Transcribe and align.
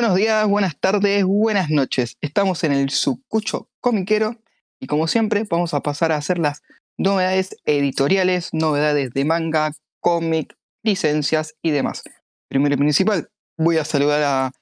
Buenos 0.00 0.16
días, 0.16 0.48
buenas 0.48 0.80
tardes, 0.80 1.24
buenas 1.26 1.68
noches. 1.68 2.16
Estamos 2.22 2.64
en 2.64 2.72
el 2.72 2.88
Sucucho 2.88 3.68
Comiquero 3.80 4.34
y 4.80 4.86
como 4.86 5.06
siempre 5.06 5.44
vamos 5.50 5.74
a 5.74 5.80
pasar 5.80 6.10
a 6.10 6.16
hacer 6.16 6.38
las 6.38 6.62
novedades 6.96 7.54
editoriales, 7.66 8.48
novedades 8.54 9.10
de 9.10 9.26
manga, 9.26 9.72
cómic, 10.00 10.56
licencias 10.82 11.54
y 11.60 11.72
demás. 11.72 12.02
Primero 12.48 12.76
y 12.76 12.78
principal, 12.78 13.28
voy 13.58 13.76
a 13.76 13.84
saludar 13.84 14.22
a 14.22 14.52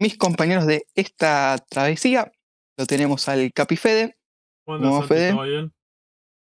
mis 0.00 0.18
compañeros 0.18 0.66
de 0.66 0.84
esta 0.96 1.56
travesía. 1.68 2.32
Lo 2.76 2.84
tenemos 2.84 3.28
al 3.28 3.52
Capifede. 3.52 4.16
¿Cómo 4.66 5.02
Fede? 5.02 5.30
¿Todo 5.30 5.44
bien? 5.44 5.72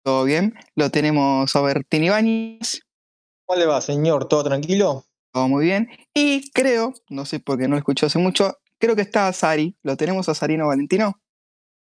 ¿Todo 0.02 0.24
bien? 0.24 0.54
Lo 0.76 0.90
tenemos 0.90 1.54
a 1.54 1.60
Bertín 1.60 2.04
Ibáñez. 2.04 2.80
¿Cómo 3.44 3.60
le 3.60 3.66
va, 3.66 3.82
señor? 3.82 4.28
¿Todo 4.28 4.44
tranquilo? 4.44 5.04
Todo 5.32 5.48
muy 5.48 5.64
bien. 5.64 5.88
Y 6.14 6.50
creo, 6.50 6.94
no 7.08 7.24
sé 7.24 7.40
por 7.40 7.58
qué 7.58 7.64
no 7.64 7.74
lo 7.74 7.78
escuché 7.78 8.06
hace 8.06 8.18
mucho, 8.18 8.58
creo 8.78 8.96
que 8.96 9.02
está 9.02 9.32
Sari. 9.32 9.76
Lo 9.82 9.96
tenemos 9.96 10.28
a 10.28 10.34
Sarino 10.34 10.66
Valentino. 10.66 11.20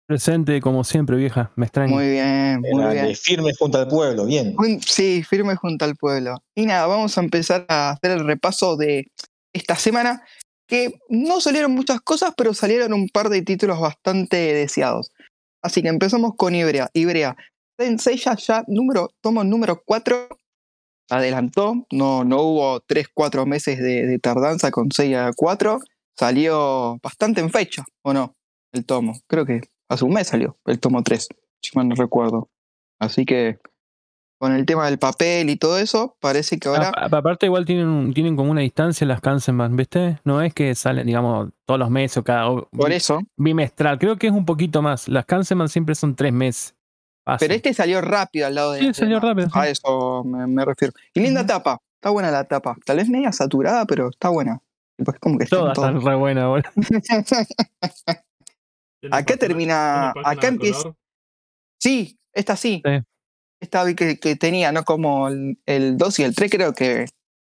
Presente 0.07 0.59
como 0.59 0.83
siempre, 0.83 1.15
vieja. 1.15 1.51
Me 1.55 1.65
extraña. 1.65 1.93
Muy 1.93 2.09
bien, 2.09 2.59
muy 2.59 2.93
bien. 2.93 3.15
Firme 3.15 3.51
junto 3.57 3.77
al 3.77 3.87
pueblo, 3.87 4.25
bien. 4.25 4.55
Sí, 4.85 5.23
firme 5.23 5.55
junto 5.55 5.85
al 5.85 5.95
pueblo. 5.95 6.43
Y 6.53 6.65
nada, 6.65 6.85
vamos 6.85 7.17
a 7.17 7.21
empezar 7.21 7.65
a 7.69 7.91
hacer 7.91 8.11
el 8.11 8.25
repaso 8.25 8.75
de 8.75 9.09
esta 9.53 9.75
semana, 9.75 10.21
que 10.67 10.99
no 11.09 11.39
salieron 11.39 11.71
muchas 11.71 12.01
cosas, 12.01 12.33
pero 12.35 12.53
salieron 12.53 12.93
un 12.93 13.07
par 13.07 13.29
de 13.29 13.41
títulos 13.41 13.79
bastante 13.79 14.35
deseados. 14.35 15.11
Así 15.61 15.81
que 15.81 15.87
empezamos 15.87 16.33
con 16.35 16.55
Ibrea. 16.55 16.89
Ibrea, 16.93 17.37
Senseiya 17.79 18.35
ya 18.35 18.63
número, 18.67 19.11
tomo 19.21 19.43
número 19.43 19.81
4, 19.85 20.27
adelantó, 21.11 21.85
no, 21.91 22.23
no 22.23 22.41
hubo 22.41 22.79
3, 22.81 23.07
4 23.13 23.45
meses 23.45 23.77
de, 23.79 24.07
de 24.07 24.19
tardanza 24.19 24.71
con 24.71 24.91
Seiya 24.91 25.31
4, 25.35 25.79
salió 26.17 26.97
bastante 27.03 27.41
en 27.41 27.49
fecha, 27.49 27.83
¿o 28.03 28.13
no? 28.13 28.35
El 28.73 28.85
tomo, 28.85 29.13
creo 29.27 29.45
que 29.45 29.61
hace 29.89 30.05
un 30.05 30.13
mes 30.13 30.27
salió 30.27 30.57
el 30.65 30.79
tomo 30.79 31.03
3, 31.03 31.27
si 31.61 31.71
mal 31.77 31.87
no 31.87 31.95
recuerdo. 31.95 32.49
Así 32.99 33.25
que 33.25 33.59
con 34.39 34.53
el 34.53 34.65
tema 34.65 34.85
del 34.85 34.97
papel 34.97 35.49
y 35.51 35.55
todo 35.57 35.77
eso, 35.77 36.15
parece 36.19 36.57
que 36.57 36.67
ahora... 36.69 36.89
A- 36.95 37.01
a- 37.05 37.17
aparte, 37.17 37.45
igual 37.45 37.65
tienen, 37.65 38.11
tienen 38.13 38.35
como 38.35 38.49
una 38.49 38.61
distancia 38.61 39.05
las 39.05 39.21
Kansenban, 39.21 39.75
¿viste? 39.75 40.19
No 40.23 40.41
es 40.41 40.53
que 40.53 40.73
salen, 40.73 41.05
digamos, 41.05 41.49
todos 41.67 41.79
los 41.79 41.89
meses 41.91 42.17
o 42.17 42.23
cada 42.23 42.49
Por 42.71 42.91
eso, 42.91 43.19
bimestral. 43.37 43.99
Creo 43.99 44.17
que 44.17 44.27
es 44.27 44.33
un 44.33 44.45
poquito 44.45 44.81
más. 44.81 45.07
Las 45.07 45.25
Kansenban 45.25 45.69
siempre 45.69 45.93
son 45.93 46.15
tres 46.15 46.33
meses. 46.33 46.75
Pero 47.39 47.53
este 47.53 47.73
salió 47.73 48.01
rápido 48.01 48.47
al 48.47 48.55
lado 48.55 48.71
de... 48.73 48.79
Sí, 48.81 48.93
salió 48.93 49.19
rápido, 49.19 49.47
sí. 49.47 49.53
A 49.59 49.67
eso 49.69 50.23
me, 50.23 50.47
me 50.47 50.65
refiero. 50.65 50.93
Y 51.13 51.19
linda 51.21 51.45
tapa, 51.45 51.79
está 51.95 52.09
buena 52.09 52.31
la 52.31 52.43
tapa. 52.45 52.75
Tal 52.85 52.97
vez 52.97 53.09
media 53.09 53.31
saturada, 53.31 53.85
pero 53.85 54.09
está 54.09 54.29
buena. 54.29 54.59
Tipo, 54.97 55.11
es 55.13 55.19
como 55.19 55.37
que 55.37 55.45
Todas 55.45 55.73
todo. 55.73 55.85
están 55.87 56.05
re 56.05 56.15
buenas, 56.15 56.47
boludo. 56.47 56.69
¿Tiene 59.01 59.15
Acá 59.17 59.37
termina- 59.37 60.13
acá 60.23 60.47
empieza-? 60.47 60.93
Sí, 61.79 62.19
esta 62.33 62.55
sí. 62.55 62.81
Sí. 62.85 62.91
Esta 63.59 63.83
vi 63.83 63.95
que, 63.95 64.19
que 64.19 64.35
tenía, 64.35 64.71
¿no? 64.71 64.83
Como 64.83 65.27
el, 65.27 65.59
el 65.65 65.97
2 65.97 66.19
y 66.19 66.23
el 66.23 66.35
3 66.35 66.51
creo 66.51 66.73
que 66.73 67.05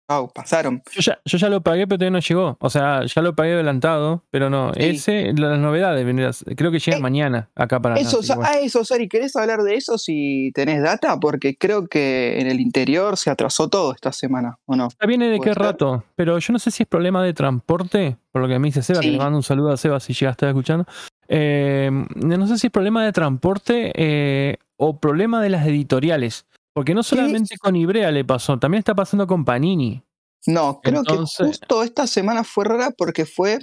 wow, 0.08 0.30
pasaron. 0.32 0.82
Yo 0.92 1.00
ya, 1.00 1.18
yo 1.24 1.38
ya 1.38 1.48
lo 1.48 1.60
pagué, 1.62 1.86
pero 1.86 1.98
todavía 1.98 2.10
no 2.12 2.20
llegó. 2.20 2.56
O 2.60 2.70
sea, 2.70 3.04
ya 3.04 3.22
lo 3.22 3.34
pagué 3.34 3.54
adelantado, 3.54 4.22
pero 4.30 4.48
no. 4.50 4.72
Sí. 4.74 4.80
Ese, 4.84 5.32
las 5.36 5.58
novedades, 5.58 6.44
creo 6.56 6.70
que 6.70 6.78
llega 6.78 6.98
Eh, 6.98 7.00
mañana 7.00 7.48
acá 7.54 7.80
para 7.80 7.96
Eso, 7.96 8.20
que 8.20 8.26
bueno. 8.34 8.42
ah, 8.44 8.58
eso, 8.60 8.84
Sari, 8.84 9.08
¿querés 9.08 9.34
hablar 9.36 9.62
de 9.62 9.74
eso 9.74 9.98
si 9.98 10.52
tenés 10.54 10.82
data? 10.82 11.18
Porque 11.18 11.56
creo 11.56 11.86
que 11.88 12.40
en 12.40 12.46
el 12.46 12.60
interior 12.60 13.16
se 13.16 13.30
atrasó 13.30 13.68
todo 13.68 13.92
esta 13.94 14.12
semana, 14.12 14.58
¿o 14.66 14.76
no? 14.76 14.88
Ya 15.00 15.06
viene 15.06 15.28
de 15.28 15.38
¿Puede 15.38 15.50
qué 15.52 15.54
rato, 15.58 16.04
pero 16.14 16.38
yo 16.38 16.52
no 16.52 16.58
sé 16.58 16.70
si 16.70 16.84
es 16.84 16.88
problema 16.88 17.22
de 17.22 17.34
transporte, 17.34 18.16
por 18.32 18.42
lo 18.42 18.48
que 18.48 18.58
me 18.58 18.68
dice 18.68 18.82
Seba, 18.82 19.00
que 19.00 19.06
Sí. 19.06 19.12
le 19.12 19.18
mando 19.18 19.36
un 19.38 19.42
saludo 19.42 19.72
a 19.72 19.76
Seba 19.76 20.00
si 20.00 20.12
llega 20.12 20.30
a 20.30 20.32
estar 20.32 20.48
escuchando. 20.48 20.86
Eh, 21.28 21.90
no 22.14 22.46
sé 22.46 22.58
si 22.58 22.68
es 22.68 22.72
problema 22.72 23.04
de 23.04 23.12
transporte 23.12 23.90
eh, 23.96 24.58
o 24.76 24.98
problema 25.00 25.42
de 25.42 25.50
las 25.50 25.66
editoriales, 25.66 26.46
porque 26.76 26.92
no 26.94 27.02
solamente 27.02 27.56
con 27.56 27.74
Ibrea 27.74 28.10
le 28.10 28.22
pasó, 28.22 28.58
también 28.58 28.80
está 28.80 28.94
pasando 28.94 29.26
con 29.26 29.46
Panini. 29.46 30.02
No, 30.46 30.78
creo 30.82 30.98
Entonces- 30.98 31.38
que 31.38 31.44
justo 31.46 31.82
esta 31.82 32.06
semana 32.06 32.44
fue 32.44 32.66
rara 32.66 32.90
porque 32.90 33.24
fue, 33.24 33.60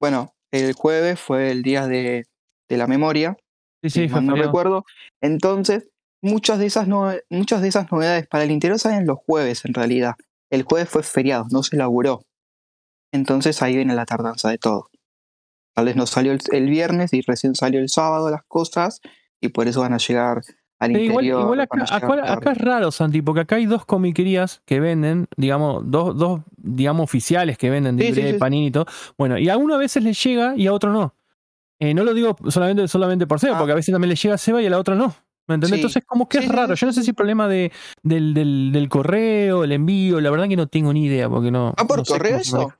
bueno, 0.00 0.32
el 0.52 0.72
jueves 0.74 1.18
fue 1.18 1.50
el 1.50 1.64
día 1.64 1.88
de, 1.88 2.24
de 2.68 2.76
la 2.76 2.86
memoria, 2.86 3.36
Sí, 3.82 3.90
sí, 3.90 4.08
fue 4.08 4.22
no 4.22 4.36
recuerdo. 4.36 4.84
Entonces, 5.20 5.88
muchas 6.22 6.60
de, 6.60 6.66
esas 6.66 6.86
no- 6.86 7.12
muchas 7.30 7.62
de 7.62 7.68
esas 7.68 7.90
novedades 7.90 8.28
para 8.28 8.44
el 8.44 8.52
interior 8.52 8.78
salen 8.78 9.06
los 9.08 9.18
jueves 9.26 9.64
en 9.64 9.74
realidad. 9.74 10.14
El 10.52 10.62
jueves 10.62 10.88
fue 10.88 11.02
feriado, 11.02 11.46
no 11.50 11.64
se 11.64 11.76
laburó. 11.76 12.22
Entonces 13.12 13.60
ahí 13.60 13.74
viene 13.74 13.96
la 13.96 14.06
tardanza 14.06 14.50
de 14.50 14.58
todo. 14.58 14.88
Tal 15.74 15.86
vez 15.86 15.96
no 15.96 16.06
salió 16.06 16.30
el, 16.30 16.38
el 16.52 16.70
viernes 16.70 17.12
y 17.12 17.22
recién 17.22 17.56
salió 17.56 17.80
el 17.80 17.88
sábado 17.88 18.30
las 18.30 18.44
cosas 18.46 19.00
y 19.40 19.48
por 19.48 19.66
eso 19.66 19.80
van 19.80 19.94
a 19.94 19.98
llegar 19.98 20.42
al 20.84 20.90
igual, 20.92 21.24
interior. 21.24 21.40
igual 21.42 21.58
van 21.70 21.80
acá, 22.32 22.52
es 22.52 22.58
raro, 22.58 22.90
Santi, 22.90 23.22
porque 23.22 23.40
acá 23.42 23.56
hay 23.56 23.66
dos 23.66 23.84
comiquerías 23.84 24.62
que 24.64 24.80
venden, 24.80 25.26
digamos, 25.36 25.82
dos, 25.86 26.16
dos 26.16 26.40
digamos, 26.56 27.04
oficiales 27.04 27.58
que 27.58 27.70
venden 27.70 27.96
de 27.96 28.12
Sí. 28.12 28.38
Panini 28.38 28.66
y 28.66 28.70
todo. 28.70 28.86
Bueno, 29.18 29.38
y 29.38 29.48
a 29.48 29.56
uno 29.56 29.74
a 29.74 29.78
veces 29.78 30.02
le 30.02 30.12
llega 30.12 30.54
y 30.56 30.66
a 30.66 30.72
otro 30.72 30.92
no. 30.92 31.14
Eh, 31.80 31.94
no 31.94 32.04
lo 32.04 32.14
digo 32.14 32.36
solamente, 32.48 32.86
solamente 32.88 33.26
por 33.26 33.40
Seba, 33.40 33.56
Ah. 33.56 33.58
porque 33.58 33.72
a 33.72 33.76
veces 33.76 33.92
también 33.92 34.10
le 34.10 34.16
llega 34.16 34.34
a 34.34 34.38
Seba 34.38 34.62
y 34.62 34.66
a 34.66 34.70
la 34.70 34.78
otra 34.78 34.94
no. 34.94 35.14
¿Me 35.48 35.56
entendés? 35.56 35.78
Entonces, 35.80 36.04
como 36.06 36.28
que 36.28 36.38
es 36.38 36.48
raro. 36.48 36.74
Yo 36.74 36.86
no 36.86 36.92
sé 36.92 37.02
si 37.02 37.10
es 37.10 37.16
problema 37.16 37.48
de, 37.48 37.72
del, 38.04 38.32
del, 38.32 38.70
del 38.72 38.88
correo, 38.88 39.64
el 39.64 39.72
envío, 39.72 40.20
la 40.20 40.30
verdad 40.30 40.46
que 40.48 40.56
no 40.56 40.68
tengo 40.68 40.92
ni 40.92 41.06
idea, 41.06 41.28
porque 41.28 41.50
no. 41.50 41.74
¿Ah, 41.76 41.84
por 41.84 41.98
no 41.98 42.04
sé 42.04 42.12
correo 42.12 42.36
eso? 42.36 42.72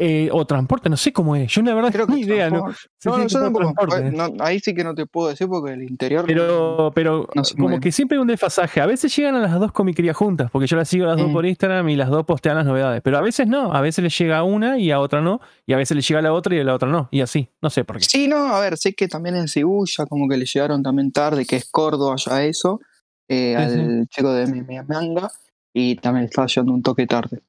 Eh, 0.00 0.28
o 0.30 0.46
transporte, 0.46 0.88
no 0.88 0.96
sé 0.96 1.12
cómo 1.12 1.34
es. 1.34 1.50
Yo 1.52 1.60
la 1.62 1.74
verdad 1.74 1.90
Creo 1.90 2.06
que 2.06 2.12
ni 2.12 2.20
idea, 2.20 2.48
¿no? 2.50 2.72
Sí, 2.98 3.08
No, 3.08 3.28
sí, 3.28 3.36
no, 3.36 3.52
transporte. 3.52 4.12
No, 4.12 4.28
ahí 4.38 4.60
sí 4.60 4.72
que 4.72 4.84
no 4.84 4.94
te 4.94 5.06
puedo 5.06 5.28
decir 5.28 5.48
porque 5.48 5.72
el 5.72 5.82
interior. 5.82 6.24
Pero, 6.24 6.92
pero 6.94 7.26
como 7.58 7.80
que 7.80 7.90
siempre 7.90 8.16
hay 8.16 8.22
un 8.22 8.28
desfasaje. 8.28 8.80
A 8.80 8.86
veces 8.86 9.14
llegan 9.16 9.34
a 9.34 9.40
las 9.40 9.58
dos 9.58 9.72
comiquerías 9.72 10.16
juntas, 10.16 10.52
porque 10.52 10.68
yo 10.68 10.76
las 10.76 10.88
sigo 10.88 11.04
las 11.06 11.16
dos 11.16 11.28
Mm. 11.28 11.32
por 11.32 11.46
Instagram 11.46 11.88
y 11.88 11.96
las 11.96 12.10
dos 12.10 12.24
postean 12.24 12.54
las 12.58 12.64
novedades. 12.66 13.00
Pero 13.02 13.18
a 13.18 13.22
veces 13.22 13.48
no, 13.48 13.72
a 13.72 13.80
veces 13.80 14.04
les 14.04 14.16
llega 14.16 14.38
a 14.38 14.44
una 14.44 14.78
y 14.78 14.92
a 14.92 15.00
otra 15.00 15.20
no, 15.20 15.40
y 15.66 15.72
a 15.72 15.76
veces 15.76 15.96
les 15.96 16.06
llega 16.06 16.20
a 16.20 16.22
la 16.22 16.32
otra 16.32 16.54
y 16.54 16.60
a 16.60 16.64
la 16.64 16.74
otra 16.74 16.88
no, 16.88 17.08
y 17.10 17.20
así. 17.20 17.48
No 17.60 17.68
sé 17.68 17.84
por 17.84 17.98
qué. 17.98 18.04
Sí, 18.04 18.28
no, 18.28 18.54
a 18.54 18.60
ver, 18.60 18.76
sé 18.76 18.94
que 18.94 19.08
también 19.08 19.34
en 19.34 19.46
Shibuya 19.46 20.06
como 20.06 20.28
que 20.28 20.36
le 20.36 20.44
llegaron 20.44 20.80
también 20.80 21.10
tarde, 21.10 21.44
que 21.44 21.56
es 21.56 21.68
Córdoba 21.68 22.14
ya 22.18 22.44
eso, 22.44 22.80
eh, 23.28 23.56
Sí, 23.68 23.80
al 23.80 24.06
chico 24.10 24.32
de 24.32 24.46
mi, 24.46 24.62
mi 24.62 24.76
manga, 24.86 25.28
y 25.74 25.96
también 25.96 26.22
le 26.22 26.26
estaba 26.28 26.46
llegando 26.46 26.72
un 26.72 26.82
toque 26.84 27.04
tarde. 27.08 27.40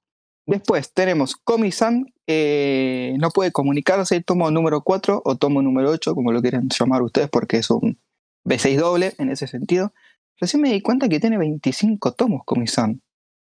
Después 0.50 0.94
tenemos 0.94 1.36
Komi-san, 1.36 2.06
eh, 2.28 3.16
no 3.20 3.30
puede 3.30 3.52
comunicarse, 3.52 4.22
tomo 4.22 4.50
número 4.52 4.82
4 4.82 5.22
o 5.24 5.36
tomo 5.38 5.62
número 5.62 5.90
8, 5.92 6.16
como 6.16 6.32
lo 6.32 6.42
quieran 6.42 6.68
llamar 6.70 7.02
ustedes, 7.02 7.30
porque 7.30 7.58
es 7.58 7.70
un 7.70 8.00
B6 8.46 8.78
doble 8.78 9.14
en 9.18 9.30
ese 9.30 9.48
sentido. 9.48 9.94
Recién 10.40 10.62
me 10.62 10.72
di 10.72 10.82
cuenta 10.82 11.10
que 11.10 11.20
tiene 11.20 11.38
25 11.38 12.14
tomos 12.14 12.42
Komi-san. 12.46 13.02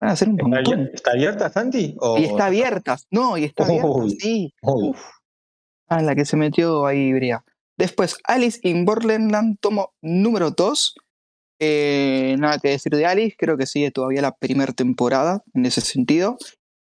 Van 0.00 0.10
a 0.10 0.16
ser 0.16 0.28
un 0.28 0.34
¿Está, 0.34 0.48
montón. 0.48 0.90
está 0.92 1.10
abierta, 1.12 1.50
Santi? 1.50 1.94
¿O- 2.00 2.18
Y 2.18 2.24
está 2.24 2.46
abierta. 2.46 2.96
No, 3.10 3.38
y 3.38 3.44
está 3.44 3.64
abierta, 3.64 3.88
Uy. 3.88 4.16
sí. 4.18 4.54
Uy, 4.62 4.88
Uf. 4.90 5.00
Ah, 5.88 6.02
la 6.02 6.14
que 6.16 6.24
se 6.24 6.36
metió 6.36 6.86
ahí, 6.86 7.12
Bria. 7.12 7.44
Después, 7.78 8.16
Alice 8.24 8.58
in 8.62 8.84
Borderland, 8.84 9.58
tomo 9.60 9.92
número 10.02 10.50
2. 10.50 10.94
Eh, 11.60 12.34
nada 12.38 12.58
que 12.58 12.70
decir 12.70 12.92
de 12.92 13.06
Alice, 13.06 13.36
creo 13.38 13.56
que 13.56 13.66
sigue 13.66 13.90
todavía 13.92 14.20
la 14.22 14.32
primera 14.36 14.72
temporada 14.72 15.42
en 15.54 15.66
ese 15.66 15.80
sentido. 15.80 16.36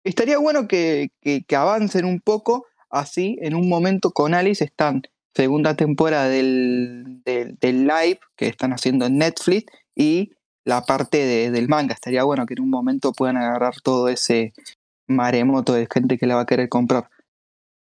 Estaría 0.09 0.39
bueno 0.39 0.67
que, 0.69 1.11
que- 1.21 1.45
avancen 1.55 2.07
un 2.07 2.21
poco, 2.21 2.65
así 2.89 3.37
en 3.43 3.55
un 3.55 3.69
momento 3.69 4.11
con 4.11 4.33
Alice 4.33 4.65
están 4.65 5.03
segunda 5.35 5.75
temporada 5.77 6.31
del, 6.31 7.21
del, 7.27 7.59
del 7.61 7.87
live 7.87 8.19
que 8.35 8.47
están 8.49 8.73
haciendo 8.73 9.05
en 9.05 9.19
Netflix 9.19 9.67
y 9.95 10.33
la 10.65 10.81
parte 10.83 11.19
de- 11.19 11.51
del 11.51 11.69
manga. 11.69 11.93
Estaría 11.93 12.25
bueno 12.25 12.47
que 12.47 12.55
en 12.55 12.63
un 12.63 12.71
momento 12.71 13.13
puedan 13.13 13.37
agarrar 13.37 13.75
todo 13.83 14.09
ese 14.09 14.55
maremoto 15.07 15.75
de 15.75 15.87
gente 15.93 16.17
que 16.17 16.27
la 16.27 16.37
va 16.37 16.43
a 16.43 16.47
querer 16.47 16.71
comprar. 16.71 17.11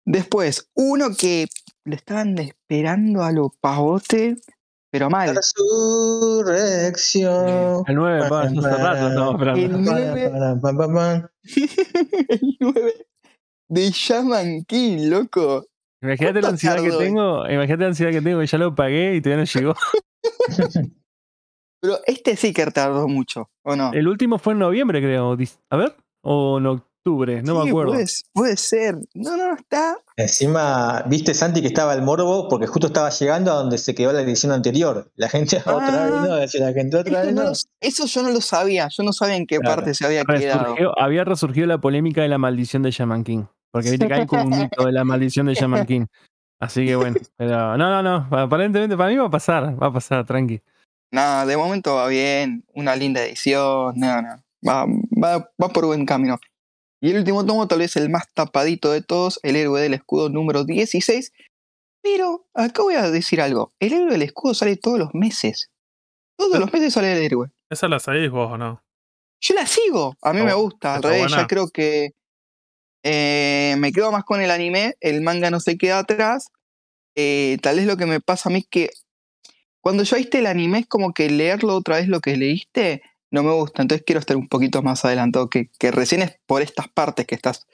Después, 0.07 0.71
uno 0.75 1.09
que 1.19 1.49
le 1.85 1.97
estaban 1.97 2.39
esperando 2.39 3.25
a 3.25 3.33
lo 3.33 3.51
pavote, 3.61 4.37
pero 4.91 5.09
mal. 5.11 5.29
La 5.29 5.35
resurrección. 5.35 7.85
El 7.87 7.95
9, 7.97 8.29
pa, 8.29 8.43
hace 8.43 8.61
rato 8.61 9.09
estamos 9.09 9.35
esperando. 9.35 9.61
El 9.63 9.83
nueve- 9.83 10.31
Pam, 10.31 10.61
pam, 10.61 10.77
pam, 10.77 10.95
pam. 10.95 11.27
el 12.29 12.57
9 12.61 12.95
de 13.69 13.91
Shaman 13.91 14.65
King, 14.65 15.09
loco. 15.11 15.67
Imagínate 16.03 16.35
la 16.35 16.41
¿Cuánto 16.41 16.49
ansiedad 16.49 16.83
que 16.83 16.91
tengo, 16.93 17.49
imagínate 17.49 17.83
la 17.83 17.87
ansiedad 17.89 18.13
que 18.13 18.23
tengo, 18.23 18.41
que 18.41 18.47
ya 18.47 18.59
lo 18.59 18.75
pagué 18.75 19.17
y 19.17 19.21
todavía 19.21 19.45
no 19.45 19.51
llegó. 19.61 19.75
Pero 21.83 21.99
este 22.07 22.37
sí 22.37 22.53
que 22.53 22.67
tardó 22.67 23.07
mucho, 23.09 23.51
¿o 23.65 23.77
no? 23.77 23.93
El 23.93 24.09
último 24.09 24.39
fue 24.39 24.55
en 24.55 24.61
noviembre, 24.61 25.01
creo. 25.01 25.37
A 25.71 25.77
ver, 25.77 25.97
o 26.23 26.59
en 26.59 26.83
octubre, 27.07 27.43
no 27.43 27.53
Sí, 27.55 27.63
me 27.65 27.69
acuerdo. 27.71 27.93
Puede, 27.93 28.07
puede 28.33 28.57
ser. 28.57 28.97
No, 29.15 29.37
no, 29.37 29.55
está. 29.55 29.97
Encima, 30.17 31.03
viste 31.07 31.35
Santi 31.35 31.61
que 31.61 31.69
estaba 31.69 31.95
el 31.95 32.03
morbo 32.03 32.49
porque 32.49 32.67
justo 32.67 32.89
estaba 32.89 33.11
llegando 33.11 33.53
a 33.53 33.57
donde 33.57 33.79
se 33.79 33.95
quedó 33.95 34.13
la 34.13 34.23
edición 34.23 34.51
anterior. 34.53 35.11
La 35.15 35.29
gente 35.29 35.59
otra 35.67 36.05
vez 36.07 36.15
no, 36.29 36.37
decía 36.37 36.67
la 36.67 36.73
gente 36.73 36.97
otra 36.97 37.19
Eso, 37.21 37.27
vez 37.27 37.35
no 37.35 37.45
no. 37.45 37.53
eso 37.81 38.07
yo 38.07 38.23
no 38.23 38.31
lo 38.31 38.41
sabía. 38.41 38.89
Yo 38.91 39.03
no 39.05 39.13
sabía 39.13 39.37
en 39.37 39.47
qué 39.47 39.59
Claro. 39.59 39.77
parte 39.77 39.95
se 39.95 40.05
había 40.05 40.25
quedado. 40.25 40.75
Había 40.99 41.25
resurgido 41.25 41.67
la 41.67 41.79
polémica 41.79 42.23
de 42.23 42.29
la 42.29 42.39
maldición 42.39 42.83
de 42.83 42.91
Shaman 42.91 43.25
King. 43.25 43.45
Porque 43.71 43.91
viste 43.91 44.09
que 44.09 44.15
hay 44.15 44.27
como 44.27 44.45
un 44.45 44.59
mito 44.59 44.85
de 44.85 44.93
la 44.93 45.05
maldición 45.05 45.47
de 45.47 45.55
Shaman 45.55 45.87
King. 45.87 46.07
Así 46.59 46.87
que 46.87 46.97
bueno, 46.97 47.17
pero 47.37 47.77
no, 47.77 48.03
no, 48.03 48.03
no. 48.03 48.37
Aparentemente 48.39 48.97
para 48.97 49.11
mí 49.11 49.17
va 49.17 49.27
a 49.27 49.31
pasar, 49.31 49.81
va 49.81 49.89
a 49.89 49.93
pasar, 49.93 50.25
tranqui. 50.25 50.61
Nada, 51.13 51.47
de 51.47 51.57
momento 51.57 51.95
va 51.95 52.09
bien, 52.09 52.65
una 52.75 52.97
linda 52.97 53.23
edición, 53.23 53.95
nada, 53.97 54.23
nada. 54.23 54.43
Va, 54.67 54.87
va, 54.87 55.51
va 55.63 55.69
por 55.69 55.87
buen 55.87 56.05
camino. 56.07 56.39
Y 57.01 57.11
el 57.11 57.19
último 57.19 57.45
tomo, 57.45 57.69
tal 57.69 57.81
vez 57.81 57.97
el 57.97 58.09
más 58.09 58.33
tapadito 58.33 58.91
de 58.91 59.03
todos, 59.03 59.39
el 59.43 59.57
héroe 59.57 59.81
del 59.81 59.95
escudo 59.95 60.29
número 60.29 60.65
16. 60.65 61.33
Pero 62.03 62.47
acá 62.55 62.83
voy 62.83 62.95
a 62.95 63.11
decir 63.11 63.41
algo. 63.41 63.73
El 63.81 63.93
héroe 63.93 64.13
del 64.13 64.23
escudo 64.23 64.55
sale 64.55 64.77
todos 64.77 64.99
los 64.99 65.15
meses. 65.15 65.71
Todos 66.39 66.59
los 66.59 66.73
meses 66.73 66.95
sale 66.95 67.13
el 67.13 67.23
héroe. 67.23 67.49
¿Esa 67.71 67.89
la 67.89 67.99
sabéis 67.99 68.31
vos 68.31 68.53
o 68.53 68.59
no? 68.59 68.83
Yo 69.41 69.55
la 69.55 69.67
sigo. 69.67 70.17
A 70.23 70.33
mí 70.33 70.43
me 70.43 70.55
gusta. 70.55 70.97
Al 70.97 71.03
revés, 71.03 71.23
buena. 71.23 71.37
ya 71.37 71.47
creo 71.47 71.69
que 71.69 72.11
eh, 73.03 73.75
me 73.79 73.93
quedo 73.93 74.13
más 74.13 74.25
con 74.25 74.41
el 74.41 74.51
anime. 74.51 74.95
El 75.01 75.21
manga 75.21 75.51
no 75.51 75.61
se 75.61 75.77
queda 75.77 75.99
atrás. 75.99 76.49
Eh, 77.15 77.59
tal 77.63 77.77
vez 77.77 77.87
lo 77.87 77.97
que 77.97 78.07
me 78.07 78.21
pasa 78.21 78.49
a 78.49 78.53
mí 78.53 78.61
es 78.61 78.67
que 78.69 78.91
cuando 79.81 80.03
ya 80.03 80.17
viste 80.17 80.39
el 80.39 80.47
anime 80.47 80.81
es 80.81 80.87
como 80.87 81.13
que 81.13 81.31
leerlo 81.31 81.77
otra 81.77 81.97
vez 81.97 82.09
lo 82.09 82.21
que 82.21 82.37
leíste 82.37 83.03
no 83.31 83.43
me 83.43 83.53
gusta. 83.53 83.83
Entonces 83.83 84.05
quiero 84.07 84.21
estar 84.21 84.37
un 84.37 84.49
poquito 84.49 84.83
más 84.83 85.05
adelantado. 85.05 85.49
Que, 85.51 85.71
que 85.79 85.91
recién 85.91 86.23
es 86.23 86.37
por 86.47 86.63
estas 86.63 86.89
partes 86.89 87.27
que 87.27 87.35
estás 87.35 87.67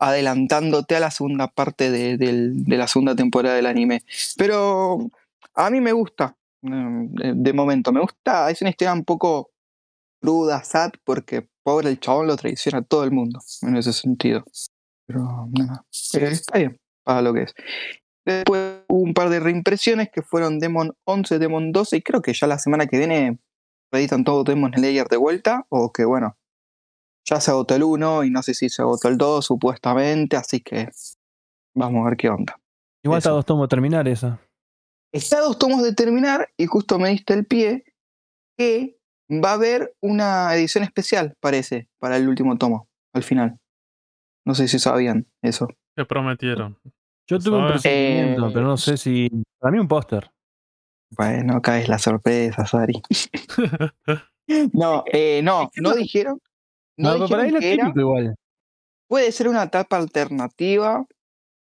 adelantándote 0.00 0.96
a 0.96 1.00
la 1.00 1.10
segunda 1.10 1.48
parte 1.48 1.90
de, 1.90 2.16
del- 2.16 2.64
de 2.64 2.76
la 2.76 2.86
segunda 2.88 3.14
temporada 3.16 3.56
del 3.56 3.66
anime. 3.66 4.02
Pero 4.36 4.98
a 5.54 5.70
mí 5.70 5.80
me 5.80 5.92
gusta. 5.92 6.36
De, 6.60 7.32
de 7.36 7.52
momento, 7.52 7.92
me 7.92 8.00
gusta. 8.00 8.50
Es 8.50 8.60
una 8.62 8.70
historia 8.70 8.92
un 8.92 9.04
poco 9.04 9.50
cruda, 10.20 10.62
sad, 10.64 10.90
porque 11.04 11.48
pobre 11.62 11.88
el 11.90 12.00
chabón 12.00 12.26
lo 12.26 12.36
traiciona 12.36 12.78
a 12.78 12.82
todo 12.82 13.04
el 13.04 13.12
mundo 13.12 13.40
en 13.62 13.76
ese 13.76 13.92
sentido. 13.92 14.44
Pero 15.06 15.48
nada, 15.52 15.84
eh, 16.14 16.28
está 16.32 16.58
bien 16.58 16.78
para 17.04 17.22
lo 17.22 17.32
que 17.32 17.42
es. 17.42 17.54
Después 18.26 18.82
hubo 18.88 19.00
un 19.00 19.14
par 19.14 19.30
de 19.30 19.40
reimpresiones 19.40 20.10
que 20.12 20.22
fueron 20.22 20.58
Demon 20.58 20.92
11, 21.04 21.38
Demon 21.38 21.72
12 21.72 21.96
y 21.96 22.02
creo 22.02 22.20
que 22.20 22.34
ya 22.34 22.46
la 22.46 22.58
semana 22.58 22.86
que 22.86 22.98
viene 22.98 23.38
editan 23.92 24.24
todo 24.24 24.44
Demon 24.44 24.72
Slayer 24.74 25.06
de 25.08 25.16
vuelta 25.16 25.66
o 25.70 25.92
que 25.92 26.04
bueno, 26.04 26.36
ya 27.26 27.40
se 27.40 27.50
agotó 27.50 27.74
el 27.74 27.82
1 27.82 28.24
y 28.24 28.30
no 28.30 28.42
sé 28.42 28.54
si 28.54 28.68
se 28.68 28.82
agotó 28.82 29.08
el 29.08 29.18
2 29.18 29.44
supuestamente, 29.44 30.36
así 30.36 30.60
que 30.60 30.88
vamos 31.74 32.04
a 32.06 32.10
ver 32.10 32.16
qué 32.16 32.28
onda. 32.28 32.58
Igual 33.04 33.18
está 33.18 33.30
a 33.30 33.34
dos 33.34 33.46
tomos 33.46 33.64
de 33.64 33.68
terminar 33.68 34.08
esa. 34.08 34.40
Está 35.12 35.38
a 35.38 35.42
dos 35.42 35.58
tomos 35.58 35.82
de 35.82 35.94
terminar 35.94 36.48
y 36.56 36.66
justo 36.66 36.98
me 36.98 37.10
diste 37.10 37.32
el 37.34 37.46
pie 37.46 37.84
que 38.58 38.98
va 39.30 39.50
a 39.50 39.54
haber 39.54 39.94
una 40.02 40.54
edición 40.54 40.84
especial, 40.84 41.36
parece, 41.40 41.88
para 41.98 42.16
el 42.16 42.28
último 42.28 42.56
tomo, 42.58 42.88
al 43.14 43.22
final. 43.22 43.58
No 44.46 44.54
sé 44.54 44.68
si 44.68 44.78
sabían 44.78 45.26
eso. 45.42 45.68
¿Qué 45.96 46.04
prometieron? 46.04 46.78
Yo 47.28 47.38
tuve 47.38 47.56
un 47.58 47.68
¿Sabes? 47.68 47.82
presentimiento, 47.82 48.48
Eh, 48.48 48.50
pero 48.54 48.66
no 48.66 48.76
sé 48.78 48.96
si. 48.96 49.28
Para 49.58 49.72
mí 49.72 49.78
un 49.78 49.88
póster. 49.88 50.30
Bueno, 51.10 51.56
acá 51.56 51.78
es 51.80 51.88
la 51.88 51.98
sorpresa, 51.98 52.66
Sari. 52.66 53.02
No, 54.72 55.04
eh, 55.12 55.42
no, 55.42 55.70
no 55.76 55.90
no- 55.90 55.94
dijeron. 55.96 56.40
No, 56.96 57.10
No, 57.18 57.26
pero 57.26 57.28
para 57.28 57.42
dijeron 57.44 57.44
ahí 57.44 57.52
lo 57.52 57.60
que 57.60 57.72
era. 57.74 57.92
igual. 58.00 58.34
Puede 59.06 59.30
ser 59.32 59.46
una 59.48 59.70
tapa 59.70 59.98
alternativa. 59.98 61.04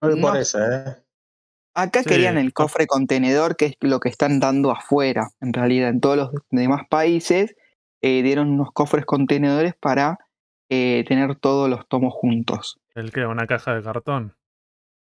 No 0.01 0.15
No. 0.15 0.36
eso, 0.36 0.59
¿eh? 0.59 0.95
Acá 1.75 2.03
Sí, 2.03 2.09
querían 2.09 2.38
el 2.38 2.53
cofre 2.53 2.86
contenedor, 2.88 3.56
que 3.57 3.65
es 3.65 3.74
lo 3.81 4.00
que 4.00 4.09
están 4.09 4.39
dando 4.39 4.71
afuera. 4.71 5.30
En 5.42 5.51
realidad, 5.51 5.89
en 5.89 6.00
todos 6.00 6.15
los 6.15 6.30
demás 6.51 6.83
países 6.89 7.56
eh, 8.03 8.21
dieron 8.21 8.50
unos 8.51 8.71
cofres 8.71 9.06
contenedores 9.06 9.74
para 9.75 10.19
eh, 10.69 11.03
tener 11.07 11.36
todos 11.38 11.69
los 11.69 11.88
tomos 11.88 12.13
juntos. 12.13 12.80
¿El 12.94 13.12
qué? 13.12 13.25
¿Una 13.25 13.47
caja 13.47 13.74
de 13.75 13.81
cartón? 13.83 14.36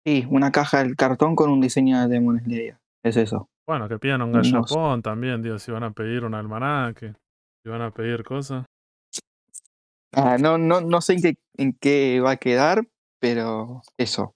Sí, 0.05 0.25
una 0.29 0.51
caja 0.51 0.79
del 0.83 0.95
cartón 0.95 1.35
con 1.35 1.49
un 1.51 1.61
diseño 1.61 2.01
de 2.01 2.07
Demon 2.07 2.39
Slayer. 2.43 2.77
Es 3.03 3.17
eso. 3.17 3.49
Bueno, 3.67 3.89
que 3.89 3.99
pidan 3.99 4.21
un 4.21 4.31
No 4.31 4.43
sé. 4.43 4.51
gallapón 4.51 5.01
también, 5.01 5.41
digo, 5.43 5.59
si 5.59 5.71
van 5.71 5.83
a 5.83 5.91
pedir 5.91 6.23
un 6.23 6.33
almanaque, 6.33 7.13
si 7.61 7.69
van 7.69 7.81
a 7.81 7.91
pedir 7.91 8.23
cosas. 8.23 8.65
Ah, 10.13 10.37
no, 10.39 10.57
no, 10.57 10.79
no 10.79 11.01
sé 11.01 11.13
en 11.13 11.21
qué, 11.21 11.37
en 11.57 11.73
qué 11.73 12.21
va 12.21 12.31
a 12.31 12.37
quedar, 12.37 12.87
pero 13.19 13.81
eso. 13.97 14.33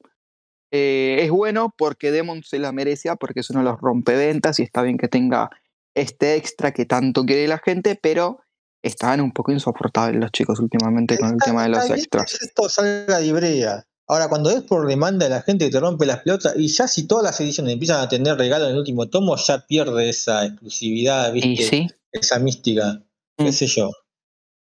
Eh, 0.74 1.20
es 1.22 1.32
bueno 1.32 1.74
porque 1.78 2.12
Demon 2.12 2.44
se 2.44 2.60
la 2.60 2.72
merecía, 2.74 3.16
porque 3.16 3.40
es 3.40 3.50
uno 3.50 3.60
de 3.60 3.66
los 3.66 3.80
rompeventas 3.80 4.60
y 4.60 4.64
está 4.64 4.82
bien 4.82 4.98
que 4.98 5.08
tenga 5.08 5.50
este 5.96 6.36
extra 6.36 6.72
que 6.72 6.86
tanto 6.86 7.26
quiere 7.26 7.48
la 7.48 7.58
gente, 7.58 7.98
pero 8.02 8.42
estaban 8.84 9.22
un 9.22 9.32
poco 9.32 9.52
insoportables 9.52 10.20
los 10.20 10.32
chicos 10.32 10.60
últimamente 10.60 11.18
con 11.18 11.30
el 11.30 11.38
tema 11.38 11.64
de 11.64 11.70
los 11.70 11.90
extras. 11.90 12.38
que 12.38 12.46
esto 12.46 12.70
salga 12.70 13.20
de 13.20 13.26
Ibrea. 13.28 13.86
Ahora, 14.12 14.28
cuando 14.28 14.50
es 14.50 14.62
por 14.64 14.86
demanda 14.88 15.26
de 15.26 15.30
la 15.30 15.42
gente 15.42 15.64
que 15.64 15.72
te 15.72 15.80
rompe 15.80 16.06
las 16.06 16.20
pelotas, 16.20 16.54
y 16.58 16.68
ya 16.68 16.86
si 16.86 17.08
todas 17.08 17.24
las 17.24 17.40
ediciones 17.40 17.72
empiezan 17.72 18.02
a 18.02 18.10
tener 18.10 18.38
regalo 18.38 18.66
en 18.66 18.72
el 18.72 18.80
último 18.80 19.08
tomo, 19.08 19.38
ya 19.38 19.66
pierde 19.66 20.10
esa 20.10 20.46
exclusividad, 20.46 21.34
Y 21.34 21.40
¿viste? 21.40 21.64
sí, 21.64 21.88
Esa 22.12 22.38
mística. 22.38 23.02
Mm. 23.38 23.46
¿Qué 23.46 23.52
sé 23.54 23.68
yo? 23.68 23.90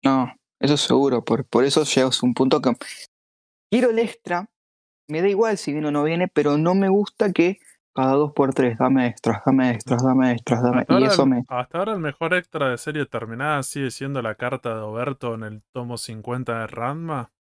no, 0.05 0.31
eso 0.59 0.77
seguro, 0.77 1.25
por, 1.25 1.45
por 1.45 1.63
eso 1.65 1.83
llegas 1.83 2.21
a 2.21 2.25
un 2.27 2.35
punto 2.35 2.61
que 2.61 2.73
quiero 3.71 3.89
el 3.89 3.97
extra, 3.97 4.51
me 5.07 5.23
da 5.23 5.27
igual 5.27 5.57
si 5.57 5.71
viene 5.71 5.87
o 5.87 5.91
no 5.91 6.03
viene, 6.03 6.27
pero 6.27 6.59
no 6.59 6.75
me 6.75 6.89
gusta 6.89 7.33
que 7.33 7.57
cada 7.95 8.13
dos 8.13 8.33
por 8.33 8.53
tres, 8.53 8.77
dame 8.77 9.07
extras, 9.07 9.41
dame 9.47 9.71
extras, 9.71 10.03
dame 10.03 10.33
extras, 10.33 10.61
dame... 10.61 10.81
Hasta 10.81 10.93
Y 10.93 10.95
ahora, 10.95 11.07
eso 11.07 11.23
el, 11.23 11.29
me... 11.29 11.43
hasta 11.47 11.77
ahora 11.79 11.93
el 11.93 11.99
mejor 11.99 12.35
extra 12.35 12.69
de 12.69 12.77
serie 12.77 13.07
terminada 13.07 13.63
sigue 13.63 13.89
siendo 13.89 14.21
la 14.21 14.35
carta 14.35 14.75
de 14.75 14.81
Oberto 14.81 15.33
en 15.33 15.41
el 15.41 15.63
tomo 15.73 15.97
50 15.97 16.59
de 16.59 16.67
Ranma. 16.67 17.31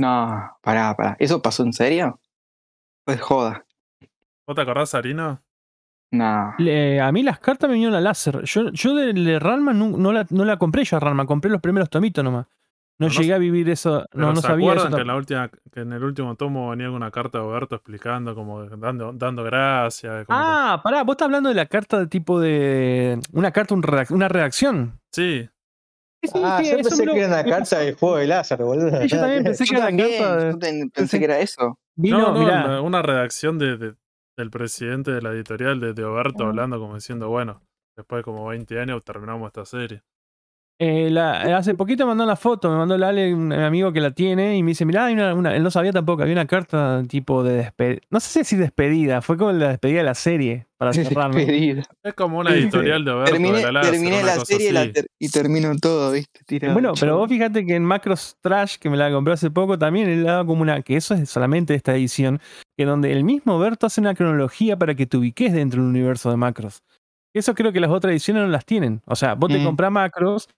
No, 0.00 0.56
pará, 0.62 0.94
pará. 0.96 1.16
¿Eso 1.18 1.42
pasó 1.42 1.62
en 1.62 1.72
serio? 1.72 2.18
Pues 3.04 3.20
joda. 3.20 3.64
¿Vos 4.46 4.56
te 4.56 4.62
acordás, 4.62 4.94
Arino? 4.94 5.42
No. 6.12 6.54
Le- 6.58 7.00
a 7.00 7.12
mí 7.12 7.22
las 7.22 7.38
cartas 7.38 7.68
me 7.68 7.74
vinieron 7.74 7.94
a 7.96 8.00
láser. 8.00 8.42
Yo, 8.44 8.70
yo 8.72 8.94
de, 8.94 9.12
de 9.12 9.38
Ranma 9.38 9.72
no, 9.72 9.88
no 9.90 10.12
la, 10.12 10.26
no 10.30 10.44
la 10.44 10.56
compré 10.56 10.84
yo 10.84 10.96
a 10.96 11.00
Ranma, 11.00 11.26
compré 11.26 11.50
los 11.50 11.60
primeros 11.60 11.88
tomitos 11.90 12.24
nomás. 12.24 12.46
No, 12.98 13.08
llegué 13.08 13.32
a 13.32 13.38
vivir 13.38 13.70
eso, 13.70 14.04
Pero 14.10 14.26
no, 14.26 14.34
no 14.34 14.40
¿se 14.42 14.46
sabía 14.48 14.72
eso. 14.74 14.86
acuerdan 14.86 14.96
que 14.96 15.00
en, 15.00 15.06
la 15.06 15.16
última, 15.16 15.50
que 15.72 15.80
en 15.80 15.92
el 15.94 16.04
último 16.04 16.34
tomo 16.34 16.68
venía 16.70 16.90
una 16.90 17.10
carta 17.10 17.38
de 17.38 17.44
Oberto 17.44 17.74
explicando, 17.76 18.34
como 18.34 18.64
dando, 18.66 19.12
dando 19.14 19.42
gracias? 19.42 20.26
como 20.26 20.38
que- 20.38 20.44
Ah, 20.46 20.80
pará, 20.84 21.02
vos 21.04 21.14
estás 21.14 21.24
hablando 21.26 21.48
de 21.48 21.54
la 21.54 21.64
carta 21.64 21.98
de 21.98 22.06
tipo 22.08 22.38
de. 22.40 23.18
Una 23.32 23.52
carta, 23.52 23.74
un 23.74 23.82
redac- 23.82 24.10
una 24.10 24.28
redacción. 24.28 25.00
sí, 25.12 25.48
Sí, 26.22 26.30
Ah, 26.44 26.60
sí, 26.62 26.70
yo 26.70 26.76
eso 26.78 26.88
pensé 26.90 27.04
que 27.06 27.18
era 27.18 27.28
una 27.28 27.44
carta 27.44 27.58
pasó. 27.60 27.78
de 27.78 27.92
juego 27.94 28.16
de 28.16 28.26
láser, 28.26 28.58
boludo. 28.62 29.00
Sí, 29.02 29.08
yo 29.08 29.20
también 29.20 29.42
pensé 29.44 29.64
que 29.64 29.74
era 29.76 29.86
también, 29.86 30.18
carta 30.50 30.68
pensé 30.94 31.18
que 31.18 31.24
era 31.24 31.40
eso. 31.40 31.78
Vino, 31.96 32.18
no, 32.18 32.32
no, 32.34 32.40
mirá, 32.40 32.64
una, 32.66 32.80
una 32.82 33.02
redacción 33.02 33.58
de, 33.58 33.76
de- 33.78 33.94
del 34.36 34.50
presidente 34.50 35.10
de 35.10 35.22
la 35.22 35.30
editorial 35.32 35.80
de, 35.80 35.92
de 35.94 36.04
Oberto 36.04 36.44
Ah. 36.44 36.48
hablando 36.48 36.78
como 36.78 36.94
diciendo, 36.94 37.28
bueno, 37.28 37.62
después 37.96 38.20
de 38.20 38.24
como 38.24 38.46
20 38.48 38.78
años 38.80 39.02
terminamos 39.04 39.46
esta 39.46 39.64
serie. 39.64 40.02
Eh, 40.82 41.10
la- 41.10 41.58
hace 41.58 41.74
poquito 41.74 42.04
me 42.04 42.08
mandó 42.12 42.24
la 42.24 42.36
foto, 42.36 42.70
me 42.70 42.76
mandó 42.78 42.94
el 42.94 43.02
Ale, 43.02 43.34
un 43.34 43.52
amigo 43.52 43.92
que 43.92 44.00
la 44.00 44.12
tiene, 44.12 44.56
y 44.56 44.62
me 44.62 44.70
dice, 44.70 44.86
mirá, 44.86 45.04
hay 45.04 45.12
una, 45.14 45.34
una- 45.34 45.54
él 45.54 45.62
no 45.62 45.70
sabía 45.70 45.92
tampoco, 45.92 46.22
había 46.22 46.32
una 46.32 46.46
carta 46.46 47.02
tipo 47.06 47.44
de 47.44 47.52
despedida. 47.56 48.00
No 48.08 48.18
sé 48.18 48.44
si 48.44 48.56
despedida, 48.56 49.20
fue 49.20 49.36
como 49.36 49.52
la 49.52 49.68
despedida 49.68 49.98
de 49.98 50.04
la 50.04 50.14
serie, 50.14 50.66
para 50.78 50.94
cerrarme. 50.94 51.36
Despedida. 51.44 51.82
Es 52.02 52.14
como 52.14 52.38
una 52.38 52.54
editorial 52.54 53.04
de 53.04 53.10
Oberto 53.10 53.32
Terminé, 53.32 53.58
de 53.58 53.62
la 53.64 53.72
láser, 53.72 53.90
terminé 53.92 54.16
una 54.16 54.26
la 54.26 54.32
cosa 54.36 54.46
serie 54.46 54.70
y, 54.70 54.72
la 54.72 54.80
así. 54.80 54.92
ter- 54.94 55.06
y 55.18 55.28
termino 55.28 55.76
todo, 55.76 56.12
¿viste? 56.12 56.40
Tirado, 56.46 56.72
Bueno, 56.72 56.92
pero 56.98 57.18
vos 57.18 57.28
fíjate 57.28 57.66
que 57.66 57.74
en 57.74 57.84
Macros 57.84 58.36
Trash, 58.40 58.76
que 58.78 58.88
me 58.88 58.96
la 58.96 59.12
compré 59.12 59.34
hace 59.34 59.50
poco, 59.50 59.78
también 59.78 60.08
él 60.08 60.24
daba 60.24 60.46
como 60.46 60.62
una, 60.62 60.80
que 60.80 60.96
eso 60.96 61.12
es 61.12 61.28
solamente 61.28 61.74
de 61.74 61.76
esta 61.76 61.94
edición, 61.94 62.40
que 62.78 62.86
donde 62.86 63.12
el 63.12 63.22
mismo 63.24 63.58
Berto 63.58 63.86
hace 63.86 64.00
una 64.00 64.14
cronología 64.14 64.78
para 64.78 64.94
que 64.94 65.04
te 65.04 65.18
ubiques 65.18 65.52
dentro 65.52 65.82
del 65.82 65.90
universo 65.90 66.30
de 66.30 66.38
Macros. 66.38 66.82
Eso 67.36 67.54
creo 67.54 67.70
que 67.70 67.78
las 67.78 67.90
otras 67.90 68.10
ediciones 68.12 68.42
no 68.42 68.48
las 68.48 68.64
tienen. 68.64 69.02
O 69.04 69.14
sea, 69.14 69.34
vos 69.34 69.50
te 69.52 69.58
Mm. 69.58 69.64
comprás 69.64 69.92
Macros 69.92 70.48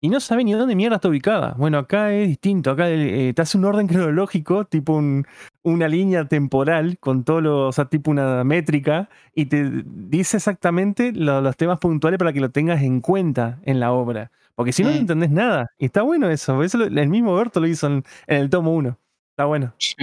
y 0.00 0.08
no 0.08 0.18
sabés 0.20 0.44
ni 0.46 0.52
dónde 0.52 0.74
mierda 0.76 0.96
está 0.96 1.08
ubicada. 1.08 1.54
Bueno, 1.58 1.78
acá 1.78 2.12
es 2.12 2.28
distinto, 2.28 2.70
acá 2.70 2.88
eh, 2.88 3.32
te 3.34 3.42
hace 3.42 3.58
un 3.58 3.64
orden 3.66 3.86
cronológico, 3.86 4.64
tipo 4.64 4.94
un- 4.94 5.26
una 5.62 5.88
línea 5.88 6.26
temporal 6.26 6.98
con 6.98 7.24
todo 7.24 7.40
lo, 7.40 7.68
o 7.68 7.72
sea, 7.72 7.84
tipo 7.86 8.10
una 8.10 8.42
métrica, 8.44 9.08
y 9.34 9.46
te 9.46 9.70
dice 9.84 10.38
exactamente 10.38 11.12
lo- 11.12 11.40
los 11.42 11.56
temas 11.56 11.78
puntuales 11.78 12.18
para 12.18 12.32
que 12.32 12.40
lo 12.40 12.50
tengas 12.50 12.82
en 12.82 13.00
cuenta 13.00 13.58
en 13.64 13.78
la 13.80 13.92
obra. 13.92 14.30
Porque 14.54 14.72
si 14.72 14.82
no, 14.82 14.90
no 14.90 14.96
Mm. 14.96 14.98
entendés 15.00 15.30
nada. 15.30 15.70
Y 15.78 15.86
está 15.86 16.02
bueno 16.02 16.28
eso. 16.30 16.62
Eso 16.62 16.78
lo- 16.78 16.86
el 16.86 17.08
mismo 17.08 17.34
Berto 17.34 17.60
lo 17.60 17.66
hizo 17.66 17.86
en, 17.86 18.04
en 18.26 18.36
el 18.38 18.50
tomo 18.50 18.74
1. 18.74 18.98
Está 19.32 19.44
bueno. 19.46 19.72
Sí. 19.78 19.94